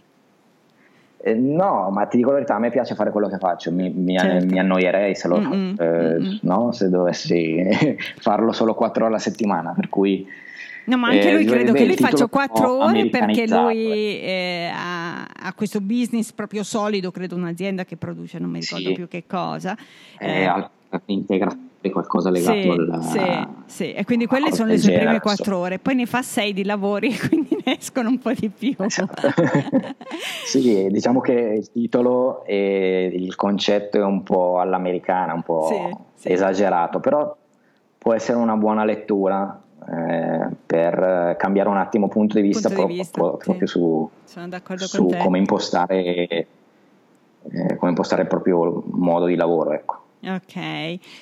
[1.29, 3.89] eh, no, ma ti dico la verità, a me piace fare quello che faccio, mi,
[3.89, 4.45] mi, certo.
[4.45, 5.75] mi annoierei se, lo, mm-hmm.
[5.77, 6.71] eh, no?
[6.71, 7.67] se dovessi
[8.19, 10.25] farlo solo quattro ore alla settimana, per cui
[10.85, 15.23] No, ma anche eh, lui credo che lui faccia quattro ore perché lui eh, ha,
[15.23, 18.93] ha, questo business proprio solido, credo un'azienda che produce, non mi ricordo sì.
[18.95, 19.77] più che cosa.
[20.17, 20.69] Eh, eh
[21.05, 21.55] integra
[21.91, 25.79] qualcosa legato sì, al sì, sì, e quindi quelle sono le sue prime quattro ore
[25.79, 29.29] poi ne fa sei di lavori quindi ne escono un po' di più esatto.
[30.45, 36.31] sì diciamo che il titolo e il concetto è un po' all'americana un po' sì,
[36.31, 37.35] esagerato però
[37.97, 39.61] può essere una buona lettura
[39.91, 45.09] eh, per cambiare un attimo punto di vista, punto di vista proprio, proprio su, su
[45.17, 46.47] come, impostare, eh,
[47.77, 49.71] come impostare il proprio modo di lavoro.
[49.73, 50.01] Ecco.
[50.21, 50.53] Ok,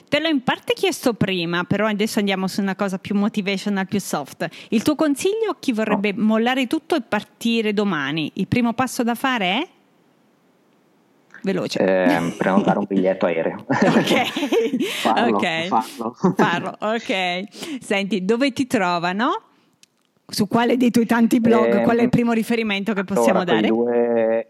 [0.10, 4.00] te l'ho in parte chiesto prima, però adesso andiamo su una cosa più motivational, più
[4.00, 4.48] soft.
[4.70, 6.24] Il tuo consiglio a chi vorrebbe no.
[6.24, 8.32] mollare tutto e partire domani?
[8.36, 9.68] Il primo passo da fare è?
[11.48, 11.80] veloce.
[12.08, 13.66] Eh, prenotare un biglietto aereo.
[13.68, 14.24] Ok,
[15.02, 15.68] farlo, okay.
[15.68, 16.16] farlo.
[16.36, 16.76] farlo.
[16.80, 17.80] ok.
[17.82, 19.42] Senti, dove ti trovano?
[20.28, 21.80] Su quale dei tuoi tanti blog?
[21.80, 23.68] Eh, qual è il primo riferimento che possiamo allora, dare?
[23.68, 24.48] Due,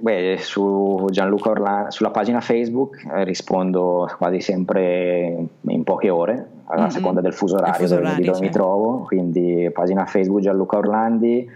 [0.00, 6.78] beh, su Gianluca Orlando, sulla pagina Facebook eh, rispondo quasi sempre in poche ore, a
[6.78, 6.88] mm-hmm.
[6.88, 8.98] seconda del fuso orario, fuso orario dove, dove mi trovo.
[9.02, 11.48] Quindi pagina Facebook Gianluca Orlandi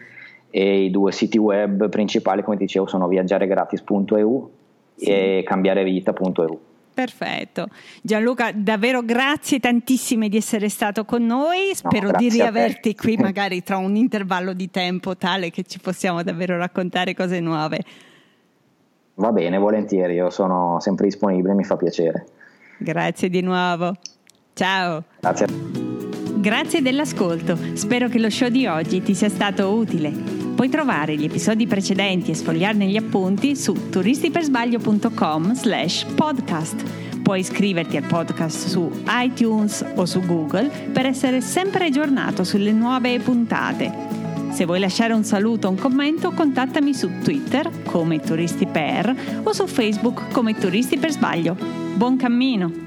[0.51, 4.51] e i due siti web principali, come dicevo, sono viaggiaregratis.eu
[4.97, 5.05] sì.
[5.05, 6.61] e cambiarevita.eu.
[6.95, 7.69] Perfetto.
[8.03, 11.71] Gianluca, davvero grazie tantissime di essere stato con noi.
[11.73, 16.23] Spero no, di riaverti qui magari tra un intervallo di tempo tale che ci possiamo
[16.23, 17.81] davvero raccontare cose nuove.
[19.23, 22.27] Va bene, volentieri, io sono sempre disponibile, mi fa piacere.
[22.77, 23.95] Grazie di nuovo.
[24.53, 25.05] Ciao.
[25.21, 25.47] Grazie.
[26.39, 27.57] Grazie dell'ascolto.
[27.75, 30.11] Spero che lo show di oggi ti sia stato utile.
[30.11, 37.21] Puoi trovare gli episodi precedenti e sfogliarne gli appunti su turistipersbaglio.com slash podcast.
[37.23, 43.21] Puoi iscriverti al podcast su iTunes o su Google per essere sempre aggiornato sulle nuove
[43.21, 44.22] puntate.
[44.53, 49.53] Se vuoi lasciare un saluto o un commento, contattami su Twitter come Turisti Per o
[49.53, 51.57] su Facebook come Turisti per Sbaglio.
[51.97, 52.82] Buon cammino!